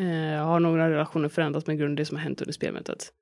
Eh, 0.03 0.07
Jag 0.33 0.45
har 0.45 0.61
några 0.61 0.91
relationer 0.91 1.29
förändrats 1.29 1.67
med 1.67 1.79
grund 1.79 1.91
av 1.93 1.97
det 1.97 2.05
som 2.05 2.17
har 2.17 2.25
hänt 2.25 2.41
under 2.43 2.53
spelmötet. 2.53 3.13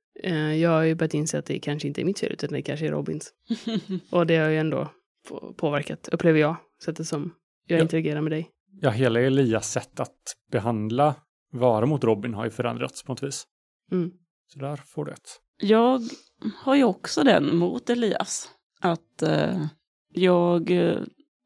Jag 0.60 0.70
har 0.70 0.82
ju 0.82 0.94
börjat 0.94 1.14
inse 1.14 1.38
att 1.38 1.46
det 1.46 1.58
kanske 1.58 1.88
inte 1.88 2.00
är 2.00 2.04
mitt 2.04 2.18
fel 2.20 2.32
utan 2.32 2.50
det 2.52 2.62
kanske 2.62 2.86
är 2.86 2.90
Robins. 2.90 3.30
Och 4.10 4.26
det 4.26 4.36
har 4.36 4.48
ju 4.48 4.58
ändå 4.58 4.88
på- 5.28 5.54
påverkat, 5.56 6.08
upplever 6.12 6.40
jag, 6.40 6.56
sättet 6.84 7.06
som 7.06 7.34
jag 7.66 7.78
Ja. 7.78 7.82
interagerar 7.82 8.20
med 8.20 8.32
dig. 8.32 8.50
Ja, 8.80 8.90
hela 8.90 9.20
Elias 9.20 9.70
sätt 9.72 10.00
att 10.00 10.36
behandla 10.52 11.14
vara 11.52 11.86
mot 11.86 12.04
Robin 12.04 12.34
har 12.34 12.44
ju 12.44 12.50
förändrats 12.50 13.02
på 13.02 13.12
något 13.12 13.22
vis. 13.22 13.44
Mm. 13.92 14.12
Så 14.52 14.58
där 14.58 14.76
får 14.76 15.04
du 15.04 15.12
ett. 15.12 15.28
Jag 15.60 16.00
har 16.56 16.74
ju 16.74 16.84
också 16.84 17.24
den 17.24 17.56
mot 17.56 17.90
Elias. 17.90 18.48
Att 18.80 19.22
eh, 19.22 19.66
jag 20.14 20.70
eh, 20.70 20.98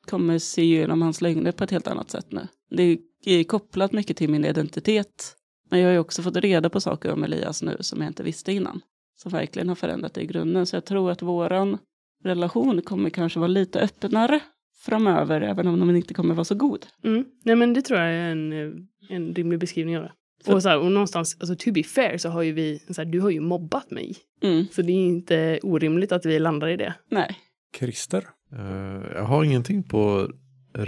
kommer 0.06 0.38
se 0.38 0.62
igenom 0.62 1.02
hans 1.02 1.20
lögner 1.20 1.52
på 1.52 1.64
ett 1.64 1.70
helt 1.70 1.86
annat 1.88 2.10
sätt 2.10 2.26
nu. 2.32 2.48
Det 2.70 2.98
är 3.24 3.44
kopplat 3.44 3.92
mycket 3.92 4.16
till 4.16 4.30
min 4.30 4.44
identitet. 4.44 5.36
Men 5.70 5.80
jag 5.80 5.86
har 5.88 5.92
ju 5.92 5.98
också 5.98 6.22
fått 6.22 6.36
reda 6.36 6.70
på 6.70 6.80
saker 6.80 7.12
om 7.12 7.24
Elias 7.24 7.62
nu 7.62 7.76
som 7.80 8.00
jag 8.00 8.10
inte 8.10 8.22
visste 8.22 8.52
innan. 8.52 8.80
Som 9.16 9.32
verkligen 9.32 9.68
har 9.68 9.74
förändrat 9.76 10.14
det 10.14 10.20
i 10.20 10.26
grunden. 10.26 10.66
Så 10.66 10.76
jag 10.76 10.84
tror 10.84 11.10
att 11.10 11.22
våran 11.22 11.78
relation 12.24 12.82
kommer 12.82 13.10
kanske 13.10 13.38
vara 13.38 13.48
lite 13.48 13.80
öppnare 13.80 14.40
framöver. 14.86 15.40
Även 15.40 15.66
om 15.66 15.80
den 15.86 15.96
inte 15.96 16.14
kommer 16.14 16.34
vara 16.34 16.44
så 16.44 16.54
god. 16.54 16.86
Mm. 17.04 17.24
Nej 17.44 17.56
men 17.56 17.74
det 17.74 17.82
tror 17.82 18.00
jag 18.00 18.08
är 18.08 18.30
en, 18.30 18.52
eh, 18.52 18.72
en 19.16 19.34
rimlig 19.34 19.60
beskrivning 19.60 19.96
av 19.98 20.02
det. 20.02 20.12
För- 20.44 20.54
Och, 20.54 20.62
så 20.62 20.68
här, 20.68 20.78
och 20.78 20.92
någonstans, 20.92 21.36
alltså 21.40 21.56
to 21.56 21.72
be 21.72 21.82
fair 21.82 22.18
så 22.18 22.28
har 22.28 22.42
ju 22.42 22.52
vi, 22.52 22.78
så 22.78 22.94
här, 23.02 23.04
du 23.04 23.20
har 23.20 23.30
ju 23.30 23.40
mobbat 23.40 23.90
mig. 23.90 24.16
Mm, 24.42 24.64
Så 24.72 24.82
det 24.82 24.92
är 24.92 25.06
inte 25.06 25.60
orimligt 25.62 26.12
att 26.12 26.26
vi 26.26 26.38
landar 26.38 26.68
i 26.68 26.76
det. 26.76 26.94
nej. 27.10 27.36
Christer? 27.78 28.24
Eh, 28.52 29.02
jag 29.14 29.24
har 29.24 29.44
ingenting 29.44 29.82
på 29.82 30.30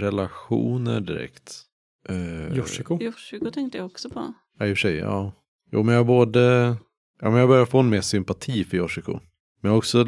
relationer 0.03 1.01
direkt. 1.01 1.61
Uh, 2.09 2.57
Yoshiko? 2.57 2.99
Yoshiko 3.01 3.51
tänkte 3.51 3.77
jag 3.77 3.85
också 3.85 4.09
på. 4.09 4.33
Ja, 4.59 4.65
i 4.65 4.73
och 4.73 4.77
för 4.77 4.81
sig, 4.89 4.95
ja. 4.95 5.31
Jo, 5.71 5.83
men 5.83 5.95
jag 5.95 6.05
både 6.05 6.75
Ja, 7.21 7.29
men 7.29 7.39
jag 7.39 7.49
börjar 7.49 7.65
få 7.65 7.79
en 7.79 7.89
mer 7.89 8.01
sympati 8.01 8.63
för 8.63 8.77
Yoshiko. 8.77 9.11
Men 9.11 9.21
jag 9.61 9.69
har 9.69 9.77
också 9.77 10.05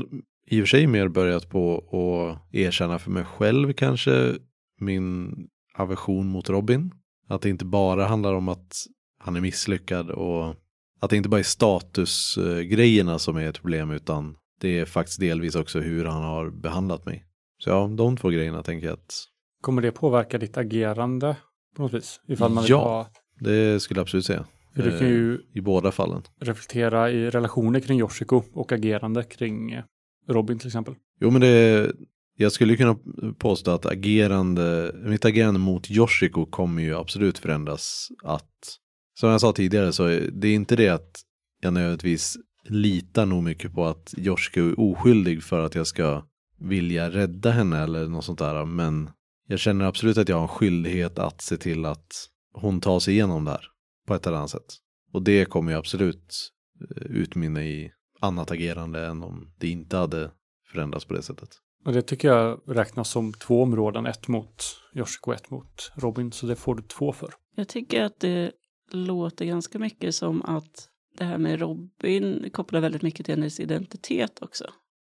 i 0.51 0.57
och 0.61 0.63
för 0.63 0.67
sig 0.67 0.87
mer 0.87 1.07
börjat 1.07 1.49
på 1.49 1.77
att 1.77 2.55
erkänna 2.55 2.99
för 2.99 3.11
mig 3.11 3.23
själv 3.23 3.73
kanske 3.73 4.33
min 4.79 5.33
aversion 5.77 6.27
mot 6.27 6.49
Robin. 6.49 6.91
Att 7.27 7.41
det 7.41 7.49
inte 7.49 7.65
bara 7.65 8.05
handlar 8.05 8.33
om 8.33 8.49
att 8.49 8.73
han 9.19 9.35
är 9.35 9.41
misslyckad 9.41 10.09
och 10.09 10.55
att 10.99 11.09
det 11.09 11.17
inte 11.17 11.29
bara 11.29 11.39
är 11.39 11.43
statusgrejerna 11.43 13.19
som 13.19 13.37
är 13.37 13.49
ett 13.49 13.55
problem 13.61 13.91
utan 13.91 14.35
det 14.61 14.79
är 14.79 14.85
faktiskt 14.85 15.19
delvis 15.19 15.55
också 15.55 15.79
hur 15.79 16.05
han 16.05 16.23
har 16.23 16.49
behandlat 16.49 17.05
mig. 17.05 17.25
Så 17.63 17.69
ja, 17.69 17.89
de 17.97 18.17
två 18.17 18.29
grejerna 18.29 18.63
tänker 18.63 18.87
jag 18.87 18.93
att 18.93 19.13
Kommer 19.61 19.81
det 19.81 19.91
påverka 19.91 20.37
ditt 20.37 20.57
agerande 20.57 21.35
på 21.75 21.81
något 21.81 21.93
vis? 21.93 22.21
Ifall 22.27 22.51
man 22.51 22.63
vill 22.63 22.69
Ja. 22.71 22.77
ha, 22.83 23.07
det 23.39 23.79
skulle 23.79 23.97
jag 23.97 24.01
absolut 24.03 24.25
säga. 24.25 24.45
för 24.75 24.83
du 24.83 24.97
kan 24.99 25.07
ju 25.07 25.33
Eh, 25.33 25.39
I 25.53 25.61
båda 25.61 25.91
fallen. 25.91 26.21
reflektera 26.39 27.11
i 27.11 27.29
relationer 27.29 27.79
kring 27.79 27.99
Yoshiko 27.99 28.43
och 28.53 28.71
agerande 28.71 29.23
kring 29.23 29.81
Robin 30.27 30.59
till 30.59 30.67
exempel. 30.67 30.95
Jo 31.19 31.31
men 31.31 31.41
det, 31.41 31.91
jag 32.37 32.51
skulle 32.51 32.77
kunna 32.77 32.97
påstå 33.37 33.71
att 33.71 33.85
agerande, 33.85 34.95
mitt 35.03 35.25
agerande 35.25 35.59
mot 35.59 35.91
Yoshiko 35.91 36.45
kommer 36.45 36.81
ju 36.83 36.95
absolut 36.95 37.39
förändras. 37.39 38.07
Att, 38.23 38.77
som 39.19 39.29
jag 39.29 39.41
sa 39.41 39.53
tidigare 39.53 39.93
så 39.93 40.05
är 40.05 40.29
det 40.31 40.47
är 40.47 40.55
inte 40.55 40.75
det 40.75 40.89
att 40.89 41.21
jag 41.61 41.73
nödvändigtvis 41.73 42.37
litar 42.63 43.25
nog 43.25 43.43
mycket 43.43 43.73
på 43.73 43.85
att 43.85 44.13
Yoshiko 44.17 44.59
är 44.59 44.79
oskyldig 44.79 45.43
för 45.43 45.65
att 45.65 45.75
jag 45.75 45.87
ska 45.87 46.23
vilja 46.59 47.09
rädda 47.09 47.51
henne 47.51 47.79
eller 47.79 48.07
något 48.07 48.25
sånt 48.25 48.39
där. 48.39 48.65
Men 48.65 49.09
jag 49.47 49.59
känner 49.59 49.85
absolut 49.85 50.17
att 50.17 50.29
jag 50.29 50.35
har 50.35 50.43
en 50.43 50.47
skyldighet 50.47 51.19
att 51.19 51.41
se 51.41 51.57
till 51.57 51.85
att 51.85 52.27
hon 52.53 52.81
tar 52.81 52.99
sig 52.99 53.13
igenom 53.13 53.45
det 53.45 53.51
här 53.51 53.65
på 54.07 54.15
ett 54.15 54.27
eller 54.27 54.37
annat 54.37 54.49
sätt. 54.49 54.77
Och 55.13 55.23
det 55.23 55.45
kommer 55.45 55.71
ju 55.71 55.77
absolut 55.77 56.51
eh, 56.81 57.03
utmynna 57.03 57.63
i 57.63 57.91
annat 58.21 58.51
agerande 58.51 59.05
än 59.05 59.23
om 59.23 59.53
det 59.57 59.69
inte 59.69 59.97
hade 59.97 60.31
förändrats 60.71 61.05
på 61.05 61.13
det 61.13 61.21
sättet. 61.21 61.49
Och 61.85 61.93
det 61.93 62.01
tycker 62.01 62.27
jag 62.27 62.61
räknas 62.65 63.09
som 63.09 63.33
två 63.33 63.63
områden, 63.63 64.05
ett 64.05 64.27
mot 64.27 64.63
Yoshiko 64.95 65.31
och 65.31 65.35
ett 65.35 65.49
mot 65.49 65.91
Robin, 65.95 66.31
så 66.31 66.45
det 66.45 66.55
får 66.55 66.75
du 66.75 66.81
två 66.83 67.13
för. 67.13 67.33
Jag 67.55 67.67
tycker 67.67 68.03
att 68.03 68.19
det 68.19 68.51
låter 68.91 69.45
ganska 69.45 69.79
mycket 69.79 70.15
som 70.15 70.41
att 70.41 70.87
det 71.17 71.23
här 71.23 71.37
med 71.37 71.59
Robin 71.59 72.49
kopplar 72.53 72.79
väldigt 72.79 73.01
mycket 73.01 73.25
till 73.25 73.35
hennes 73.35 73.59
identitet 73.59 74.41
också. 74.41 74.65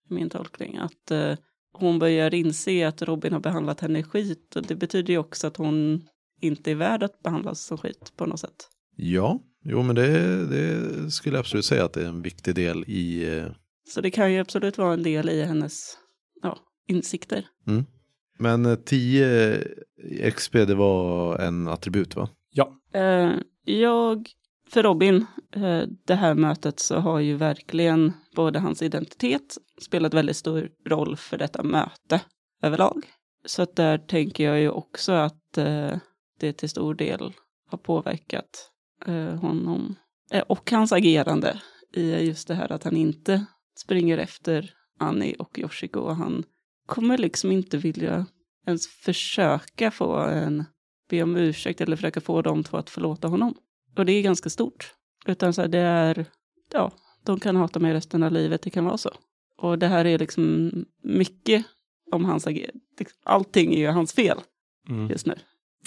I 0.10 0.14
min 0.14 0.30
tolkning. 0.30 0.78
Att 0.78 1.12
eh, 1.12 1.36
hon 1.72 2.00
börjar 2.00 2.34
inse 2.34 2.88
att 2.88 3.02
Robin 3.02 3.34
har 3.34 3.40
behandlat 3.40 3.80
henne 3.80 4.04
skit. 4.04 4.56
Och 4.56 4.64
det 4.64 4.76
betyder 4.76 5.14
ju 5.14 5.20
också 5.20 5.48
att 5.48 5.58
hon 5.58 6.08
inte 6.42 6.72
är 6.72 6.76
värd 6.76 7.04
att 7.04 7.24
behandlas 7.24 7.62
som 7.62 7.78
skit 7.78 8.14
på 8.16 8.26
något 8.26 8.40
sätt. 8.40 8.70
Ja, 8.96 9.40
jo 9.64 9.84
men 9.84 9.96
det, 9.96 10.46
det 10.46 11.12
skulle 11.12 11.36
jag 11.36 11.40
absolut 11.40 11.66
säga 11.66 11.86
att 11.86 11.94
det 11.94 12.02
är 12.02 12.08
en 12.08 12.22
viktig 12.22 12.56
del 12.56 12.84
i, 12.88 13.38
eh, 13.38 13.46
Så 13.94 14.02
det 14.02 14.12
kan 14.12 14.34
ju 14.34 14.40
absolut 14.40 14.78
vara 14.78 14.94
en 14.94 15.04
del 15.04 15.30
i 15.30 15.44
hennes 15.44 15.98
ja, 16.42 16.58
insikter. 16.88 17.46
men 18.40 18.66
eh, 18.66 18.76
10 18.76 19.64
XP 20.36 20.54
det 20.54 20.76
var 20.76 21.38
en 21.40 21.68
attribut 21.68 22.16
va? 22.16 22.30
Ja, 22.50 22.80
Eh, 22.94 23.32
jag, 23.66 24.30
för 24.70 24.84
Robin, 24.84 25.26
eh, 25.56 25.82
det 26.08 26.16
här 26.16 26.36
mötet 26.36 26.80
så 26.80 26.96
har 26.96 27.20
ju 27.20 27.36
verkligen 27.36 28.14
både 28.36 28.60
hans 28.60 28.82
identitet 28.82 29.58
spelat 29.82 30.14
väldigt 30.14 30.36
stor 30.38 30.70
roll 30.88 31.18
för 31.18 31.38
detta 31.38 31.64
möte 31.64 32.22
överlag. 32.62 33.06
Så 33.46 33.62
att 33.62 33.76
där 33.76 33.98
tänker 33.98 34.44
jag 34.44 34.60
ju 34.60 34.70
också 34.70 35.12
att 35.12 35.58
eh, 35.58 35.98
det 36.40 36.54
till 36.54 36.70
stor 36.70 36.96
del 36.96 37.34
har 37.70 37.78
påverkat 37.78 38.50
eh, 38.50 38.73
honom 39.12 39.96
eh, 40.32 40.42
och 40.42 40.72
hans 40.72 40.92
agerande 40.92 41.62
i 41.94 42.12
just 42.12 42.48
det 42.48 42.56
här 42.56 42.72
att 42.72 42.84
han 42.84 42.98
inte 42.98 43.46
springer 43.76 44.18
efter 44.18 44.74
Annie 45.00 45.36
och 45.40 45.60
Yoshiko 45.60 46.00
och 46.00 46.16
han 46.16 46.44
kommer 46.86 47.18
liksom 47.18 47.52
inte 47.52 47.78
vilja 47.78 48.26
ens 48.68 48.88
försöka 48.88 49.92
få 49.92 50.18
en 50.18 50.64
be 51.10 51.24
om 51.24 51.36
ursäkt 51.36 51.82
eller 51.82 51.96
försöka 51.96 52.22
få 52.22 52.42
de 52.42 52.64
två 52.64 52.78
att 52.78 52.90
förlåta 52.90 53.28
honom. 53.28 53.56
Och 53.98 54.06
det 54.06 54.12
är 54.12 54.22
ganska 54.22 54.50
stort. 54.50 54.94
Utan 55.26 55.54
så 55.54 55.62
här, 55.62 55.68
det 55.68 55.80
är, 55.80 56.26
ja, 56.74 56.92
de 57.24 57.40
kan 57.40 57.56
hata 57.56 57.80
mig 57.80 57.94
resten 57.94 58.24
av 58.24 58.32
livet, 58.32 58.62
det 58.62 58.70
kan 58.70 58.86
vara 58.86 58.98
så. 58.98 59.12
Och 59.58 59.80
det 59.80 59.88
här 59.88 60.06
är 60.06 60.20
liksom 60.20 60.72
mycket 61.04 61.66
om 62.12 62.26
hans 62.26 62.48
agerande. 62.48 62.80
Allting 63.24 63.74
är 63.74 63.78
ju 63.78 63.88
hans 63.88 64.14
fel 64.14 64.38
mm. 64.90 65.10
just 65.10 65.26
nu. 65.26 65.36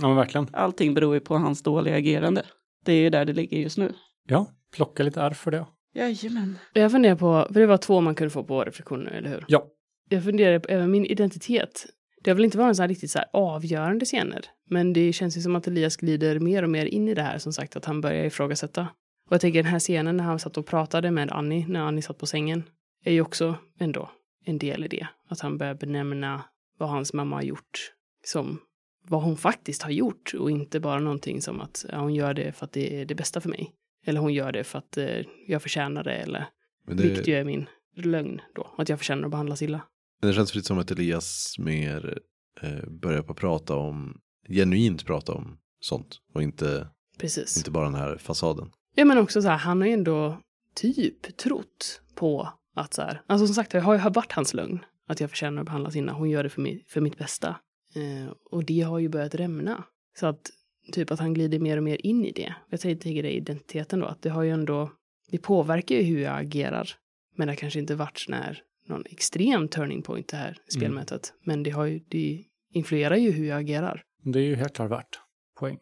ja 0.00 0.08
men 0.08 0.16
verkligen. 0.16 0.48
Allting 0.52 0.94
beror 0.94 1.14
ju 1.14 1.20
på 1.20 1.36
hans 1.36 1.62
dåliga 1.62 1.96
agerande. 1.96 2.46
Det 2.86 2.92
är 2.92 3.00
ju 3.00 3.10
där 3.10 3.24
det 3.24 3.32
ligger 3.32 3.58
just 3.58 3.78
nu. 3.78 3.92
Ja, 4.28 4.50
plocka 4.74 5.02
lite 5.02 5.20
R 5.20 5.30
för 5.30 5.50
det. 5.50 5.66
Jajamän. 5.94 6.58
Jag 6.72 6.92
funderar 6.92 7.16
på, 7.16 7.48
för 7.52 7.60
det 7.60 7.66
var 7.66 7.76
två 7.76 8.00
man 8.00 8.14
kunde 8.14 8.30
få 8.30 8.44
på 8.44 8.64
reflektioner, 8.64 9.10
eller 9.10 9.30
hur? 9.30 9.44
Ja, 9.48 9.66
Jag 10.08 10.24
funderar 10.24 10.58
på 10.58 10.68
även 10.68 10.90
min 10.90 11.06
identitet. 11.06 11.86
Det 12.22 12.30
har 12.30 12.34
väl 12.34 12.44
inte 12.44 12.58
varit 12.58 12.68
en 12.68 12.74
sån 12.74 12.82
här 12.82 12.88
riktigt 12.88 13.10
så 13.10 13.18
här 13.18 13.28
avgörande 13.32 14.04
scener. 14.04 14.44
Men 14.70 14.92
det 14.92 15.12
känns 15.12 15.36
ju 15.36 15.40
som 15.40 15.56
att 15.56 15.66
Elias 15.66 15.96
glider 15.96 16.38
mer 16.38 16.62
och 16.62 16.70
mer 16.70 16.86
in 16.86 17.08
i 17.08 17.14
det 17.14 17.22
här, 17.22 17.38
som 17.38 17.52
sagt, 17.52 17.76
att 17.76 17.84
han 17.84 18.00
börjar 18.00 18.24
ifrågasätta. 18.24 18.88
Och 19.26 19.32
jag 19.32 19.40
tänker 19.40 19.62
den 19.62 19.72
här 19.72 19.78
scenen 19.78 20.16
när 20.16 20.24
han 20.24 20.38
satt 20.38 20.56
och 20.56 20.66
pratade 20.66 21.10
med 21.10 21.32
Annie, 21.32 21.66
när 21.68 21.80
Annie 21.80 22.02
satt 22.02 22.18
på 22.18 22.26
sängen, 22.26 22.62
är 23.04 23.12
ju 23.12 23.20
också 23.20 23.54
ändå 23.78 24.10
en 24.44 24.58
del 24.58 24.84
i 24.84 24.88
det. 24.88 25.06
Att 25.28 25.40
han 25.40 25.58
börjar 25.58 25.74
benämna 25.74 26.44
vad 26.78 26.88
hans 26.88 27.12
mamma 27.12 27.36
har 27.36 27.42
gjort 27.42 27.92
som 28.24 28.60
vad 29.08 29.22
hon 29.22 29.36
faktiskt 29.36 29.82
har 29.82 29.90
gjort 29.90 30.34
och 30.38 30.50
inte 30.50 30.80
bara 30.80 30.98
någonting 31.00 31.42
som 31.42 31.60
att 31.60 31.84
ja, 31.88 31.98
hon 31.98 32.14
gör 32.14 32.34
det 32.34 32.52
för 32.52 32.64
att 32.64 32.72
det 32.72 33.00
är 33.00 33.04
det 33.04 33.14
bästa 33.14 33.40
för 33.40 33.48
mig. 33.48 33.72
Eller 34.06 34.20
hon 34.20 34.34
gör 34.34 34.52
det 34.52 34.64
för 34.64 34.78
att 34.78 34.96
eh, 34.96 35.20
jag 35.46 35.62
förtjänar 35.62 36.04
det, 36.04 36.14
eller 36.14 36.46
Men 36.86 36.96
vilket 36.96 37.24
det, 37.24 37.30
ju 37.30 37.36
är 37.36 37.44
min 37.44 37.66
lögn 37.96 38.40
då, 38.54 38.74
att 38.78 38.88
jag 38.88 38.98
förtjänar 38.98 39.24
att 39.24 39.30
behandlas 39.30 39.62
illa. 39.62 39.80
det 40.22 40.32
känns 40.32 40.54
lite 40.54 40.66
som 40.66 40.78
att 40.78 40.90
Elias 40.90 41.56
mer 41.58 42.18
eh, 42.62 42.90
börjar 42.90 43.22
på 43.22 43.32
att 43.32 43.38
prata 43.38 43.76
om, 43.76 44.20
genuint 44.48 45.06
prata 45.06 45.32
om 45.32 45.58
sånt 45.80 46.16
och 46.34 46.42
inte, 46.42 46.88
Precis. 47.18 47.56
inte 47.56 47.70
bara 47.70 47.84
den 47.84 47.94
här 47.94 48.18
fasaden. 48.18 48.70
Ja, 48.94 49.04
men 49.04 49.18
också 49.18 49.42
så 49.42 49.48
här, 49.48 49.56
han 49.56 49.80
har 49.80 49.88
ju 49.88 49.94
ändå 49.94 50.40
typ 50.74 51.36
trott 51.36 52.00
på 52.14 52.48
att 52.74 52.94
så 52.94 53.02
här, 53.02 53.22
alltså 53.26 53.46
som 53.46 53.54
sagt, 53.54 53.70
det 53.70 53.80
har 53.80 53.94
ju 53.94 54.10
varit 54.10 54.32
hans 54.32 54.54
lögn 54.54 54.78
att 55.08 55.20
jag 55.20 55.30
förtjänar 55.30 55.60
att 55.60 55.66
behandlas 55.66 55.96
illa. 55.96 56.12
Hon 56.12 56.30
gör 56.30 56.42
det 56.42 56.48
för, 56.48 56.60
mig, 56.60 56.84
för 56.88 57.00
mitt 57.00 57.18
bästa. 57.18 57.56
Eh, 57.96 58.32
och 58.50 58.64
det 58.64 58.80
har 58.80 58.98
ju 58.98 59.08
börjat 59.08 59.34
rämna. 59.34 59.84
Så 60.18 60.26
att 60.26 60.50
typ 60.92 61.10
att 61.10 61.18
han 61.20 61.34
glider 61.34 61.58
mer 61.58 61.76
och 61.76 61.82
mer 61.82 62.06
in 62.06 62.24
i 62.24 62.32
det. 62.32 62.54
Jag 62.70 62.80
tänker 62.80 63.22
det 63.22 63.30
i 63.30 63.36
identiteten 63.36 64.00
då, 64.00 64.06
att 64.06 64.22
det 64.22 64.30
har 64.30 64.42
ju 64.42 64.50
ändå, 64.50 64.90
det 65.30 65.38
påverkar 65.38 65.94
ju 65.96 66.02
hur 66.02 66.18
jag 66.20 66.40
agerar. 66.40 66.90
Men 67.36 67.46
det 67.46 67.52
har 67.52 67.56
kanske 67.56 67.78
inte 67.78 67.94
varit 67.94 68.18
sån 68.18 68.34
här, 68.34 68.62
någon 68.88 69.04
extrem 69.06 69.68
turning 69.68 70.02
point 70.02 70.28
det 70.28 70.36
här 70.36 70.58
spelmötet. 70.68 71.32
Men 71.44 71.62
det 71.62 71.70
har 71.70 71.84
ju, 71.84 72.00
det 72.08 72.44
influerar 72.72 73.16
ju 73.16 73.30
hur 73.30 73.46
jag 73.46 73.58
agerar. 73.60 74.02
det 74.22 74.38
är 74.38 74.42
ju 74.42 74.54
helt 74.54 74.74
klart 74.74 74.90
värt 74.90 75.20
poäng. 75.58 75.78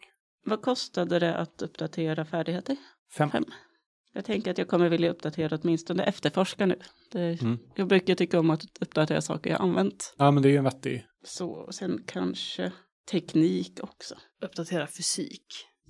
Vad 0.47 0.63
kostade 0.63 1.19
det 1.19 1.37
att 1.37 1.63
uppdatera 1.63 2.25
färdigheter? 2.25 2.77
Fem. 3.17 3.31
Fem. 3.31 3.45
Jag 4.13 4.25
tänker 4.25 4.51
att 4.51 4.59
jag 4.59 4.69
kommer 4.69 4.89
vilja 4.89 5.11
uppdatera 5.11 5.59
åtminstone 5.63 6.05
efterforska 6.05 6.67
nu. 6.67 6.79
Det, 7.13 7.43
Mm. 7.43 7.59
Jag 7.75 7.89
brukar 7.89 8.15
tycka 8.15 8.39
om 8.41 8.51
att 8.51 8.65
uppdatera 8.81 9.21
saker 9.21 9.51
jag 9.51 9.61
använt. 9.61 10.15
Ja, 10.19 10.31
men 10.31 10.43
det 10.43 10.49
är 10.49 10.51
ju 10.51 10.57
en 10.57 10.65
vettig. 10.65 11.07
Så 11.25 11.51
och 11.51 11.75
sen 11.75 12.03
kanske 12.07 12.73
teknik 13.11 13.79
också. 13.83 14.15
Uppdatera 14.43 14.87
fysik. 14.87 15.47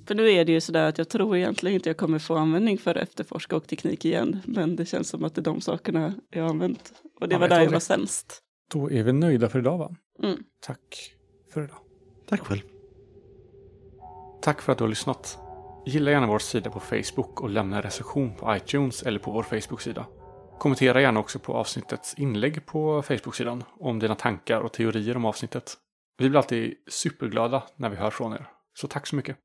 För 0.07 0.15
nu 0.15 0.31
är 0.31 0.45
det 0.45 0.53
ju 0.53 0.61
sådär 0.61 0.89
att 0.89 0.99
jag 0.99 1.09
tror 1.09 1.37
egentligen 1.37 1.75
inte 1.75 1.89
jag 1.89 1.97
kommer 1.97 2.19
få 2.19 2.37
användning 2.37 2.79
för 2.79 2.95
efterforska 2.95 3.57
och 3.57 3.67
teknik 3.67 4.05
igen. 4.05 4.41
Men 4.47 4.77
det 4.77 4.87
känns 4.87 5.09
som 5.09 5.25
att 5.25 5.35
det 5.35 5.41
är 5.41 5.43
de 5.43 5.61
sakerna 5.61 6.15
jag 6.31 6.43
har 6.43 6.51
använt. 6.51 6.93
Och 7.21 7.29
det 7.29 7.35
Ja, 7.35 7.39
var 7.39 7.45
jag 7.49 7.51
där 7.51 7.61
jag 7.61 7.67
var 7.67 7.75
det. 7.75 7.81
sämst. 7.81 8.43
Då 8.73 8.91
är 8.91 9.03
vi 9.03 9.13
nöjda 9.13 9.49
för 9.49 9.59
idag, 9.59 9.79
va? 9.79 9.97
Mm. 10.23 10.39
Tack 10.61 11.15
för 11.53 11.65
idag. 11.65 11.79
Tack 12.27 12.41
själv. 12.41 12.61
Tack 14.43 14.63
för 14.63 14.73
att 14.73 14.79
du 14.79 14.85
har 14.85 14.89
lyssnat. 14.89 15.39
Gilla 15.87 16.11
gärna 16.11 16.27
vår 16.27 16.39
sida 16.39 16.71
på 16.71 16.81
Facebook 16.81 17.41
och 17.41 17.51
lämna 17.51 17.77
en 17.77 17.83
recension 17.83 18.35
på 18.37 18.57
iTunes 18.57 19.03
eller 19.03 19.19
på 19.19 19.31
vår 19.33 19.43
Facebook-sida. 19.43 20.07
Kommentera 20.59 21.01
gärna 21.01 21.21
också 21.21 21.39
på 21.39 21.55
avsnittets 21.55 22.15
inlägg 22.15 22.67
på 22.67 23.03
Facebook-sidan 23.03 23.65
om 23.81 23.99
dina 23.99 24.15
tankar 24.15 24.61
och 24.61 24.73
teorier 24.73 25.17
om 25.17 25.25
avsnittet. 25.25 25.75
Vi 26.19 26.29
blir 26.29 26.39
alltid 26.39 26.75
superglada 26.91 27.63
när 27.77 27.89
vi 27.89 27.97
hör 27.97 28.11
från 28.11 28.33
er. 28.33 28.47
Så 28.75 28.89
tack 28.89 29.07
så 29.07 29.17
mycket. 29.17 29.37